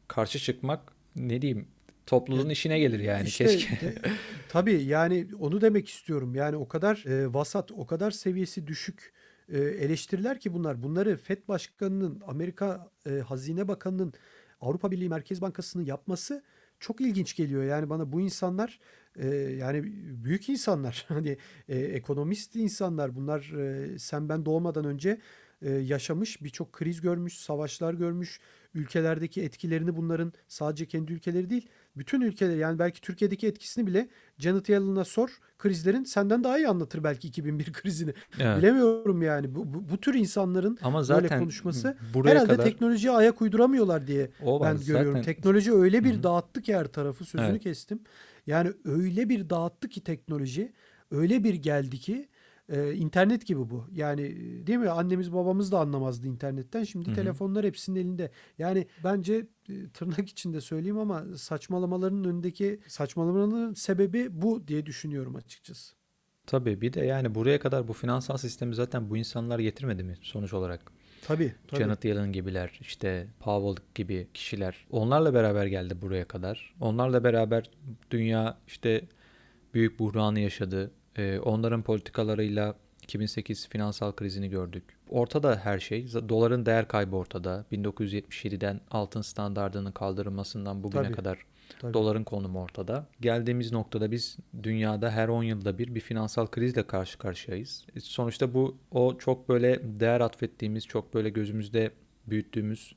[0.07, 1.67] karşı çıkmak ne diyeyim
[2.05, 3.81] topluluğun işine gelir yani İşte keşke.
[3.81, 3.95] de-
[4.49, 6.35] tabii yani onu demek istiyorum.
[6.35, 9.13] Yani o kadar e, vasat, o kadar seviyesi düşük
[9.51, 10.83] e, eleştiriler ki bunlar.
[10.83, 14.13] Bunları FED Başkanı'nın, Amerika e, Hazine Bakanı'nın,
[14.61, 16.43] Avrupa Birliği Merkez Bankası'nın yapması
[16.79, 17.63] çok ilginç geliyor.
[17.63, 18.79] Yani bana bu insanlar
[19.15, 19.83] e, yani
[20.23, 21.37] büyük insanlar, hani
[21.69, 23.15] e, ekonomist insanlar.
[23.15, 25.19] Bunlar e, sen ben doğmadan önce
[25.61, 28.39] e, yaşamış, birçok kriz görmüş, savaşlar görmüş.
[28.73, 31.67] Ülkelerdeki etkilerini bunların sadece kendi ülkeleri değil,
[31.97, 35.29] bütün ülkeler yani belki Türkiye'deki etkisini bile Janet Yellen'a sor.
[35.57, 38.13] Krizlerin senden daha iyi anlatır belki 2001 krizini.
[38.39, 38.57] Evet.
[38.57, 39.55] Bilemiyorum yani.
[39.55, 44.07] Bu, bu, bu tür insanların Ama böyle zaten konuşması buraya herhalde kadar teknolojiye ayak uyduramıyorlar
[44.07, 44.73] diye o var.
[44.77, 45.11] ben görüyorum.
[45.11, 46.23] Zaten Teknoloji öyle bir Hı hı.
[46.23, 47.63] dağıttı ki her tarafı sözünü Evet.
[47.63, 47.99] kestim.
[48.47, 50.73] Yani öyle bir dağıttı ki teknoloji
[51.11, 52.27] öyle bir geldi ki
[52.71, 53.87] e, internet gibi bu.
[53.91, 54.89] Yani e, değil mi?
[54.89, 56.83] Annemiz babamız da anlamazdı internetten.
[56.83, 57.15] Şimdi Hı hı.
[57.15, 58.31] telefonlar hepsinin elinde.
[58.57, 65.95] Yani bence e, tırnak içinde söyleyeyim ama saçmalamaların önündeki saçmalamaların sebebi bu diye düşünüyorum açıkçası.
[66.47, 70.53] tabii bir de yani buraya kadar bu finansal sistemi zaten bu insanlar getirmedi mi sonuç
[70.53, 70.91] olarak?
[71.21, 71.81] Tabii tabii.
[71.83, 74.87] Janet Yellen gibiler, işte Powell gibi kişiler.
[74.91, 76.75] Onlarla beraber geldi buraya kadar.
[76.79, 77.69] Onlarla beraber
[78.11, 79.07] dünya işte
[79.73, 80.91] büyük buhranı yaşadı.
[81.17, 84.83] Ee, onların politikalarıyla 2008 finansal krizini gördük.
[85.09, 86.07] Ortada her şey.
[86.13, 87.65] Doların değer kaybı ortada.
[87.71, 91.13] 1977'den altın standardının kaldırılmasından bugüne Tabii.
[91.13, 91.45] kadar
[91.79, 91.93] Tabii.
[91.93, 93.07] doların konumu ortada.
[93.21, 97.85] Geldiğimiz noktada biz dünyada her 10 yılda bir bir finansal krizle karşı karşıyayız.
[97.95, 101.91] E, Sonuçta bu o çok böyle değer atfettiğimiz, çok böyle gözümüzde
[102.27, 102.95] büyüttüğümüz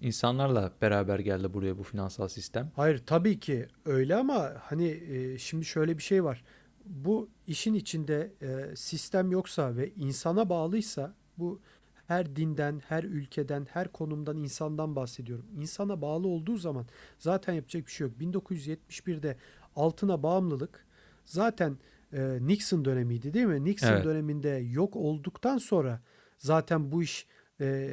[0.00, 2.70] insanlarla beraber geldi buraya bu finansal sistem.
[2.76, 6.44] Hayır tabii ki öyle ama hani e, şimdi şöyle bir şey var.
[6.84, 11.60] Bu işin içinde e, sistem yoksa ve insana bağlıysa bu
[12.06, 15.46] her dinden, her ülkeden, her konumdan insandan bahsediyorum.
[15.56, 16.86] İnsana bağlı olduğu zaman
[17.18, 18.16] zaten yapacak bir şey yok.
[18.20, 19.36] 1971'de
[19.76, 20.86] altına bağımlılık
[21.24, 21.78] zaten
[22.12, 23.64] e, Nixon dönemiydi değil mi?
[23.64, 24.04] Nixon Evet.
[24.04, 26.02] döneminde yok olduktan sonra
[26.38, 27.26] zaten bu iş
[27.60, 27.90] e,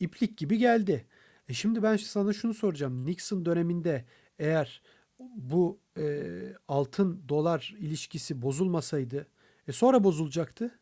[0.00, 1.06] iplik gibi geldi.
[1.48, 3.06] E şimdi ben sana şunu soracağım.
[3.06, 4.04] Nixon döneminde
[4.38, 4.82] eğer
[5.18, 6.32] bu e,
[6.68, 9.26] altın dolar ilişkisi bozulmasaydı
[9.68, 10.78] e sonra bozulacaktı.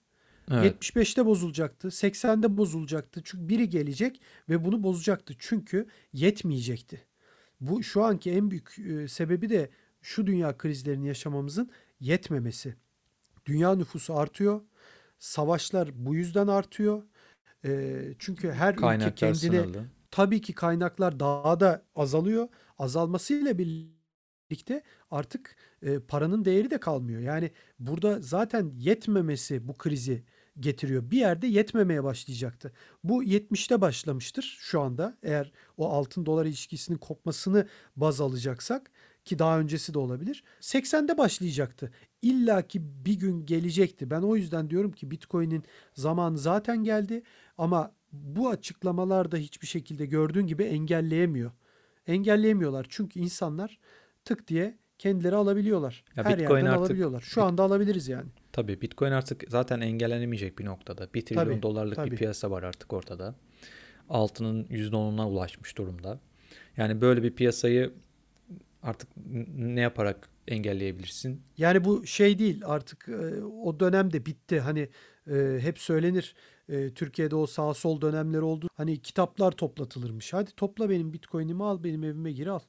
[0.51, 0.83] Evet.
[0.83, 1.89] 75'te bozulacaktı.
[1.89, 3.21] 80'de bozulacaktı.
[3.25, 5.35] Çünkü biri gelecek ve bunu bozacaktı.
[5.39, 7.07] Çünkü yetmeyecekti.
[7.61, 9.71] Bu şu anki en büyük e, sebebi de
[10.03, 11.71] şu dünya krizlerini yaşamamızın
[12.01, 12.75] yetmemesi.
[13.47, 14.61] Dünya nüfusu artıyor.
[15.19, 17.03] Savaşlar bu yüzden artıyor.
[17.65, 19.85] E, çünkü her ülke Kaynaklar kendini sınırlı.
[20.11, 22.49] tabii ki kaynaklar daha da azalıyor.
[22.79, 24.00] Azalmasıyla birlikte
[25.11, 27.21] artık e, paranın değeri de kalmıyor.
[27.21, 30.25] Yani burada zaten yetmemesi bu krizi
[30.61, 31.11] getiriyor.
[31.11, 32.73] Bir yerde yetmemeye başlayacaktı.
[33.05, 35.17] Bu 70'te başlamıştır şu anda.
[35.23, 38.91] Eğer o altın dolar ilişkisinin kopmasını baz alacaksak
[39.25, 40.45] ki daha öncesi de olabilir.
[40.61, 41.91] 80'de başlayacaktı.
[42.23, 44.11] İlla ki bir gün gelecekti.
[44.11, 47.23] Ben o yüzden diyorum ki Bitcoin'in zamanı zaten geldi
[47.59, 51.51] ama bu açıklamalar da hiçbir şekilde gördüğün gibi engelleyemiyor.
[52.07, 53.79] Engelleyemiyorlar çünkü insanlar
[54.31, 56.05] tık diye kendileri alabiliyorlar.
[56.17, 57.21] Ya Her Bitcoin yerden artık- alabiliyorlar.
[57.21, 58.29] Şu anda alabiliriz yani.
[58.53, 61.09] Tabii Bitcoin artık zaten engellenemeyecek bir noktada.
[61.15, 62.11] 1 trilyon Tabii, dolarlık tabii.
[62.11, 63.35] bir piyasa var artık ortada.
[64.09, 66.21] Altının %10'una ulaşmış durumda.
[66.77, 67.93] Yani böyle bir piyasayı
[68.83, 69.09] artık
[69.57, 71.43] ne yaparak engelleyebilirsin?
[71.59, 74.61] Yani bu şey değil artık e, o dönem de bitti.
[74.61, 74.89] Hani
[75.31, 76.35] e, hep söylenir
[76.69, 78.69] e, Türkiye'de o sağ sol dönemleri oldu.
[78.77, 80.33] Hani kitaplar toplatılırmış.
[80.33, 82.61] Hadi topla benim Bitcoin'imi al benim evime gir al.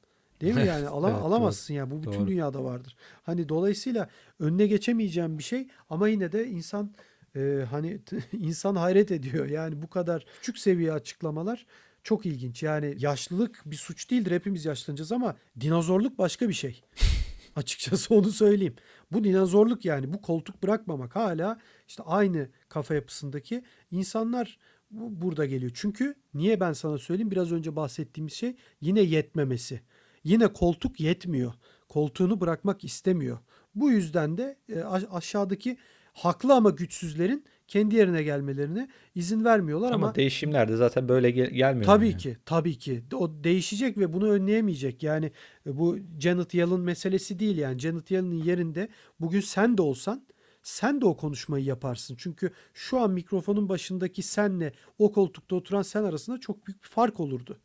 [0.42, 0.88] Değil mi yani?
[0.88, 1.26] Ala- Evet, doğru.
[1.26, 1.90] alamazsın ya.
[1.90, 2.26] Bu bütün Doğru.
[2.28, 2.96] dünyada vardır.
[3.22, 6.94] Hani dolayısıyla önüne geçemeyeceğim bir şey ama yine de insan
[7.36, 8.00] e, hani
[8.38, 9.48] insan hayret ediyor.
[9.48, 11.66] Yani bu kadar küçük seviye açıklamalar
[12.02, 12.62] çok ilginç.
[12.62, 14.30] Yani yaşlılık bir suç değildir.
[14.30, 16.82] Hepimiz yaşlanacağız ama dinozorluk başka bir şey.
[17.56, 18.74] Açıkçası onu söyleyeyim.
[19.12, 24.58] Bu dinozorluk yani bu koltuk bırakmamak hala işte aynı kafa yapısındaki insanlar
[24.90, 25.72] bu- burada geliyor.
[25.74, 29.80] Çünkü niye ben sana söyleyeyim biraz önce bahsettiğimiz şey yine yetmemesi.
[30.24, 31.52] Yine koltuk yetmiyor.
[31.88, 33.38] Koltuğunu bırakmak istemiyor.
[33.74, 35.76] Bu yüzden de e, aşağıdaki
[36.12, 41.50] haklı ama güçsüzlerin kendi yerine gelmelerine izin vermiyorlar Ama ama değişimler de zaten böyle gel-
[41.50, 41.86] gelmiyor.
[41.86, 42.16] Tabii yani.
[42.16, 43.02] ki, tabii ki.
[43.14, 45.02] O değişecek ve bunu önleyemeyecek.
[45.02, 45.32] Yani
[45.66, 47.78] e, bu Janet Yellen meselesi değil yani.
[47.78, 48.88] Janet Yellen'ın yerinde
[49.20, 50.26] bugün sen de olsan
[50.62, 52.16] sen de o konuşmayı yaparsın.
[52.18, 57.20] Çünkü şu an mikrofonun başındaki senle o koltukta oturan sen arasında çok büyük bir fark
[57.20, 57.58] olurdu.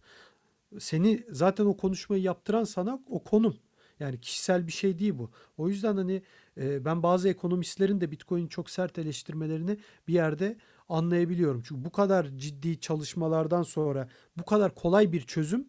[0.80, 3.58] Seni zaten o konuşmayı yaptıran sana o konum.
[4.00, 5.32] Yani kişisel bir şey değil bu.
[5.58, 6.22] O yüzden hani
[6.58, 10.58] e, ben bazı ekonomistlerin de Bitcoin'i çok sert eleştirmelerini bir yerde
[10.90, 11.62] anlayabiliyorum.
[11.66, 15.68] Çünkü bu kadar ciddi çalışmalardan sonra bu kadar kolay bir çözüm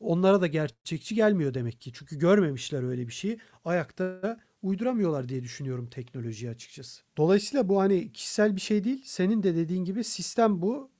[0.00, 1.92] onlara da gerçekçi gelmiyor demek ki.
[1.94, 3.38] Çünkü görmemişler öyle bir şeyi.
[3.64, 7.02] Ayakta uyduramıyorlar diye düşünüyorum teknolojiyi açıkçası.
[7.16, 9.02] Dolayısıyla bu hani kişisel bir şey değil.
[9.04, 10.90] Senin de dediğin gibi sistem bunu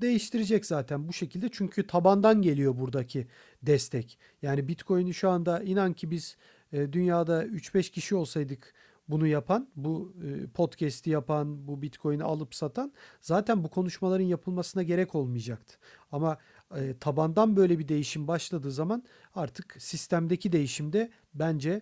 [0.00, 1.48] değiştirecek zaten bu şekilde.
[1.52, 3.26] Çünkü tabandan geliyor buradaki
[3.62, 4.18] destek.
[4.42, 6.36] Yani Bitcoin'i şu anda inan ki biz
[6.72, 8.74] e, dünyada 3-5 kişi olsaydık
[9.08, 15.14] bunu yapan, bu e, podcast'i yapan, bu Bitcoin'i alıp satan zaten bu konuşmaların yapılmasına gerek
[15.14, 15.78] olmayacaktı.
[16.12, 16.38] Ama
[17.00, 21.80] tabandan böyle bir değişim başladığı zaman artık sistemdeki değişim de bence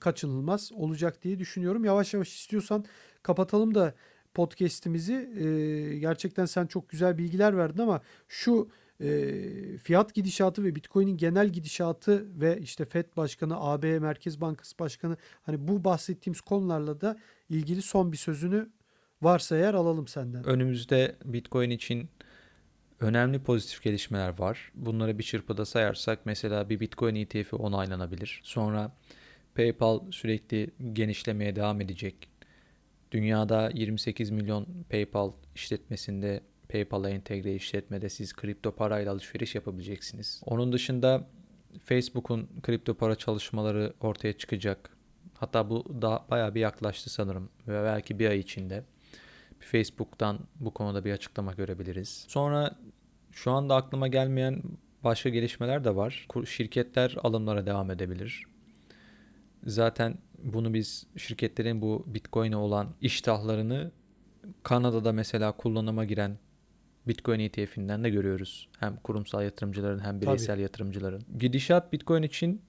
[0.00, 1.84] kaçınılmaz olacak diye düşünüyorum.
[1.84, 2.84] Yavaş yavaş istiyorsan
[3.22, 3.94] kapatalım da
[4.40, 5.14] podcast'imizi.
[5.14, 8.68] E, gerçekten sen çok güzel bilgiler verdin ama şu
[9.00, 9.08] e,
[9.82, 15.68] fiyat gidişatı ve Bitcoin'in genel gidişatı ve işte FED Başkanı, AB Merkez Bankası Başkanı hani
[15.68, 17.18] bu bahsettiğimiz konularla da
[17.48, 18.68] ilgili son bir sözünü
[19.22, 20.44] varsa eğer alalım senden.
[20.44, 22.08] Önümüzde Bitcoin için
[23.00, 24.72] önemli pozitif gelişmeler var.
[24.74, 28.40] Bunları bir çırpıda sayarsak mesela bir Bitcoin ETF'i onaylanabilir.
[28.42, 28.92] Sonra
[29.54, 32.29] PayPal sürekli genişlemeye devam edecek.
[33.12, 40.42] Dünyada 28 milyon PayPal işletmesinde PayPal'a entegre işletmede siz kripto parayla alışveriş yapabileceksiniz.
[40.46, 41.26] Onun dışında
[41.84, 44.90] Facebook'un kripto para çalışmaları ortaya çıkacak.
[45.34, 48.84] Hatta bu da bayağı bir yaklaştı sanırım ve belki bir ay içinde.
[49.58, 52.24] Facebook'tan bu konuda bir açıklama görebiliriz.
[52.28, 52.78] Sonra
[53.32, 54.62] şu anda aklıma gelmeyen
[55.04, 56.26] başka gelişmeler de var.
[56.46, 58.44] Şirketler alımlara devam edebilir.
[59.66, 63.90] Zaten bunu biz şirketlerin bu Bitcoin'e olan iştahlarını
[64.62, 66.38] Kanada'da mesela kullanıma giren
[67.08, 68.68] Bitcoin ETF'inden de görüyoruz.
[68.78, 71.22] Hem kurumsal yatırımcıların hem bireysel yatırımcıların.
[71.38, 72.62] Gidişat Bitcoin için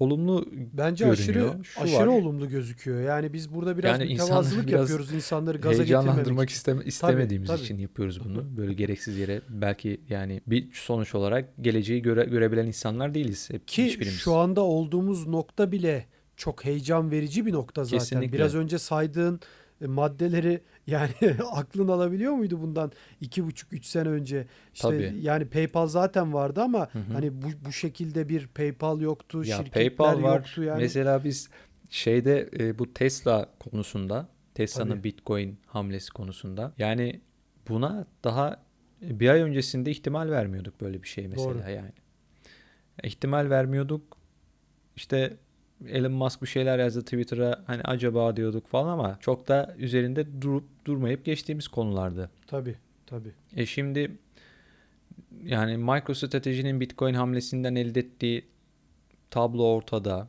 [0.00, 1.48] olumlu Bence görünüyor.
[1.54, 2.06] aşırı Şu aşırı var.
[2.06, 3.00] olumlu gözüküyor.
[3.00, 7.60] Yani biz burada biraz Yani mütevazılık biraz yapıyoruz insanları gaza heyecanlandırmak isteme, istemediğimiz tabii.
[7.60, 8.56] için yapıyoruz bunu.
[8.56, 13.84] Böyle gereksiz yere belki yani bir sonuç olarak geleceği göre, görebilen insanlar değiliz hep Ki
[13.84, 14.18] hiçbirimiz.
[14.18, 16.06] şu anda olduğumuz nokta bile
[16.40, 17.98] çok heyecan verici bir nokta zaten.
[17.98, 18.32] Kesinlikle.
[18.32, 19.40] Biraz önce saydığın
[19.80, 21.12] e, maddeleri yani
[21.52, 24.46] aklın alabiliyor muydu bundan iki buçuk üç sene önce?
[24.74, 25.14] İşte Tabii.
[25.20, 27.12] yani PayPal zaten vardı ama Hı hı.
[27.12, 30.36] hani bu, bu şekilde bir PayPal yoktu, ya şirketler PayPal var.
[30.36, 30.80] yoktu yani.
[30.80, 31.50] Mesela biz
[31.90, 35.04] şeyde e, bu Tesla konusunda Tesla'nın.
[35.04, 37.20] Bitcoin hamlesi konusunda yani
[37.68, 38.62] buna daha
[39.02, 41.70] bir ay öncesinde ihtimal vermiyorduk böyle bir şey mesela Doğru.
[41.70, 41.92] yani.
[43.04, 44.16] İhtimal vermiyorduk.
[44.96, 45.36] İşte
[45.88, 50.64] Elon Musk bir şeyler yazdı Twitter'a hani acaba diyorduk falan ama çok da üzerinde durup
[50.84, 52.30] durmayıp geçtiğimiz konulardı.
[52.46, 52.76] Tabii,
[53.06, 53.32] tabii.
[53.56, 54.18] E şimdi
[55.44, 58.44] yani MicroStrategy'nin Bitcoin hamlesinden elde ettiği
[59.30, 60.28] tablo ortada.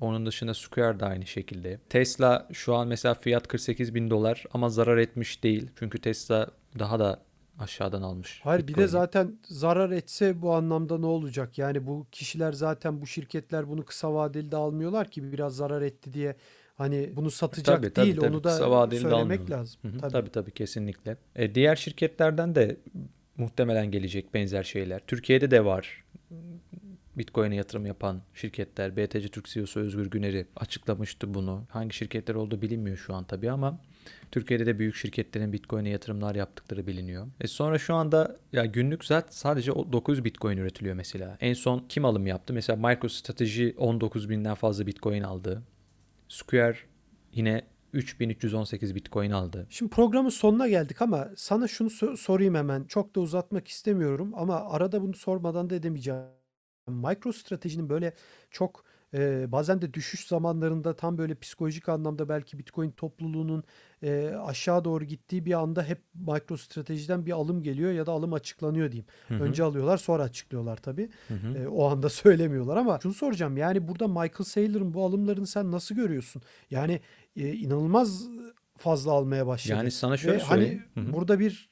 [0.00, 1.78] Onun dışında Square da aynı şekilde.
[1.88, 5.70] Tesla şu an mesela fiyat 48 bin dolar ama zarar etmiş değil.
[5.78, 7.25] Çünkü Tesla daha da
[7.58, 8.40] aşağıdan almış.
[8.44, 8.88] Hayır bir de Bitcoin'i.
[8.88, 11.58] zaten zarar etse bu anlamda ne olacak?
[11.58, 16.14] Yani bu kişiler zaten bu şirketler bunu kısa vadeli de almıyorlar ki biraz zarar etti
[16.14, 16.36] diye
[16.74, 18.16] hani bunu satacak Tabii, tabii, değil.
[18.16, 18.26] tabii.
[18.30, 19.58] Onu da Kısa vadeli de söylemek almıyorlar.
[19.58, 19.80] lazım.
[19.82, 20.12] Hı hı, Tabii.
[20.12, 20.30] tabii.
[20.30, 21.16] tabii kesinlikle.
[21.36, 22.76] E, diğer şirketlerden de
[23.36, 25.00] muhtemelen gelecek benzer şeyler.
[25.06, 26.04] Türkiye'de de var.
[27.18, 28.96] Bitcoin'e yatırım yapan şirketler.
[28.96, 31.64] BTC Türk CEO'su Özgür Güner'i açıklamıştı bunu.
[31.70, 33.78] Hangi şirketler olduğu bilinmiyor şu an tabii ama
[34.30, 37.26] Türkiye'de de büyük şirketlerin Bitcoin'e yatırımlar yaptıkları biliniyor.
[37.40, 41.36] E sonra şu anda ya günlük zaten sadece o 9 Bitcoin üretiliyor mesela.
[41.40, 42.52] En son kim alım yaptı?
[42.52, 45.62] Mesela MicroStrategy 19 binden fazla Bitcoin aldı.
[46.28, 46.76] Square
[47.32, 49.66] yine 3318 Bitcoin aldı.
[49.70, 52.84] Şimdi programın sonuna geldik ama sana şunu so- sorayım hemen.
[52.84, 56.20] Çok da uzatmak istemiyorum ama arada bunu sormadan da edemeyeceğim.
[56.88, 58.12] MicroStrategy'nin böyle
[58.50, 58.84] çok
[59.14, 63.64] e, bazen de düşüş zamanlarında tam böyle psikolojik anlamda belki Bitcoin topluluğunun
[64.02, 68.92] e, aşağı doğru gittiği bir anda hep MicroStrategy'den bir alım geliyor ya da alım açıklanıyor
[68.92, 69.06] diyeyim.
[69.28, 69.42] Hı hı.
[69.42, 71.08] Önce alıyorlar sonra açıklıyorlar tabii.
[71.28, 71.58] Hı hı.
[71.58, 73.56] E, o anda söylemiyorlar ama şunu soracağım.
[73.56, 76.42] Yani burada Michael Saylor'ın bu alımlarını sen nasıl görüyorsun?
[76.70, 77.00] Yani
[77.36, 78.28] e, inanılmaz
[78.76, 79.78] fazla almaya başladı.
[79.78, 80.84] Yani sana şöyle Ve hani söyleyeyim.
[80.94, 81.12] Hı hı.
[81.12, 81.70] burada bir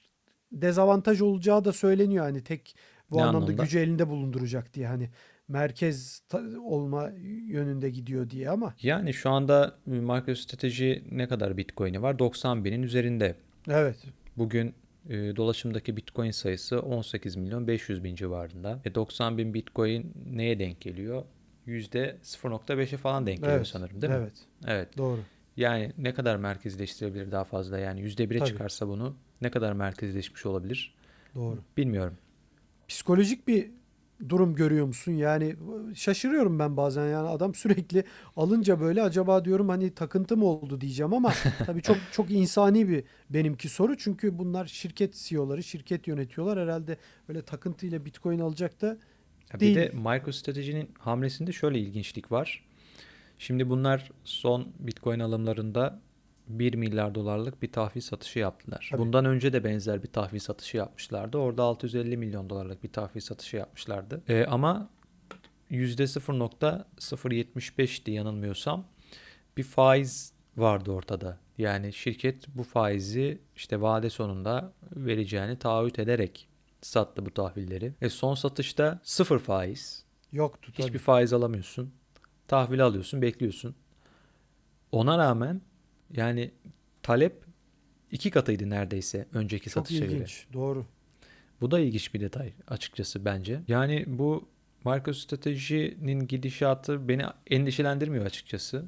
[0.53, 2.25] dezavantaj olacağı da söyleniyor.
[2.25, 2.77] Hani tek
[3.11, 3.63] bu Ne anlamda anlamda?
[3.63, 5.11] gücü elinde bulunduracak diye hani
[5.49, 6.23] merkez
[6.65, 7.11] olma
[7.47, 12.19] yönünde gidiyor diye ama Yani şu anda MicroStrategy ne kadar Bitcoin'i var?
[12.19, 13.35] 90 binin üzerinde.
[13.69, 13.97] evet
[14.37, 14.75] Bugün
[15.09, 18.81] e, dolaşımdaki Bitcoin sayısı 18 milyon 500 bin civarında.
[18.85, 21.25] E, 90 bin Bitcoin neye denk geliyor?
[21.67, 24.19] Yüzde 0.5'e falan denk geliyor evet sanırım değil mi?
[24.19, 24.33] evet
[24.67, 24.99] Evet.
[24.99, 25.21] doğru.
[25.57, 27.79] Yani ne kadar merkezleştirebilir daha fazla?
[27.79, 28.49] Yani %1'e Tabii.
[28.49, 30.95] çıkarsa bunu ne kadar merkezleşmiş olabilir?
[31.35, 31.59] Doğru.
[31.77, 32.15] Bilmiyorum.
[32.89, 33.71] Psikolojik bir
[34.29, 35.13] durum görüyor musun?
[35.13, 35.57] Yani
[35.95, 38.05] şaşırıyorum ben bazen yani adam sürekli
[38.37, 41.33] alınca böyle acaba diyorum hani takıntı mı oldu diyeceğim ama
[41.67, 46.99] tabii çok çok insani bir benimki soru çünkü bunlar şirket CEO'ları, şirket yönetiyorlar herhalde
[47.29, 48.99] öyle takıntıyla Bitcoin alacak da
[49.61, 49.77] Değil.
[49.77, 52.65] Bir de MicroStrategy'nin hamlesinde şöyle ilginçlik var.
[53.39, 56.01] Şimdi bunlar son Bitcoin alımlarında
[56.49, 58.89] 1 milyar dolarlık bir tahvil satışı yaptılar.
[58.91, 59.01] Tabii.
[59.01, 61.39] Bundan önce de benzer bir tahvil satışı yapmışlardı.
[61.39, 64.23] Orada 650 milyon dolarlık bir tahvil satışı yapmışlardı.
[64.29, 64.89] Ee, ama
[65.71, 68.85] %0.075'ti yanılmıyorsam
[69.57, 71.39] bir faiz vardı ortada.
[71.59, 76.49] Yani şirket bu faizi işte vade sonunda vereceğini taahhüt ederek
[76.83, 77.93] sattı bu tahvilleri.
[78.01, 80.05] E son satışta sıfır faiz.
[80.33, 80.87] yoktu tabii.
[80.87, 81.95] Hiçbir faiz alamıyorsun.
[82.49, 83.75] Tahvil alıyorsun, bekliyorsun.
[84.93, 85.61] Ona rağmen
[86.11, 86.51] yani
[87.03, 87.45] talep
[88.11, 90.17] iki katıydı neredeyse önceki Çok satışa göre.
[90.17, 90.47] ilginç.
[90.53, 90.87] Doğru.
[91.61, 93.61] Bu da ilginç bir detay açıkçası bence.
[93.69, 94.49] Yani bu
[94.85, 98.85] MicroStrategy'nin gidişatı beni endişelendirmiyor açıkçası.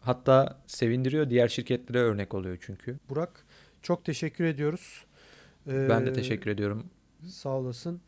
[0.00, 1.30] Hatta sevindiriyor.
[1.30, 2.98] Diğer şirketlere örnek oluyor çünkü.
[3.08, 3.46] Burak
[3.82, 5.04] çok teşekkür ediyoruz.
[5.66, 6.86] Ben de Ee, teşekkür ediyorum.
[7.28, 8.00] Sağ olasın.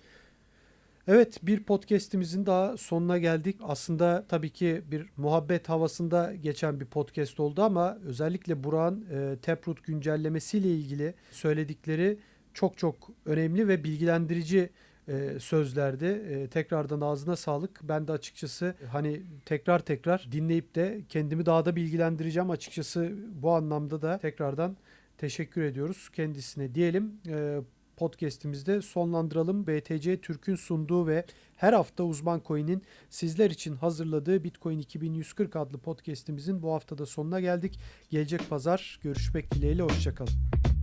[1.08, 3.56] Evet bir podcast'imizin daha sonuna geldik.
[3.62, 9.84] Aslında tabii ki bir muhabbet havasında geçen bir podcast oldu ama özellikle Burak'ın e, Taproot
[9.84, 12.18] güncellemesiyle ilgili söyledikleri
[12.54, 12.94] çok çok
[13.24, 14.70] önemli ve bilgilendirici
[15.08, 16.04] e, sözlerdi.
[16.04, 17.80] E, tekrardan ağzına sağlık.
[17.82, 22.50] Ben de açıkçası hani tekrar tekrar dinleyip de kendimi daha da bilgilendireceğim.
[22.50, 24.76] Açıkçası bu anlamda da tekrardan
[25.18, 27.20] teşekkür ediyoruz kendisine diyelim.
[27.28, 27.60] E,
[27.98, 29.66] podcast'imizde sonlandıralım.
[29.66, 31.24] BTC Türk'ün sunduğu ve
[31.56, 37.78] her hafta Uzman Coin'in sizler için hazırladığı Bitcoin 2140 adlı podcast'imizin bu haftada sonuna geldik.
[38.10, 40.77] Gelecek pazar görüşmek dileğiyle hoşçakalın.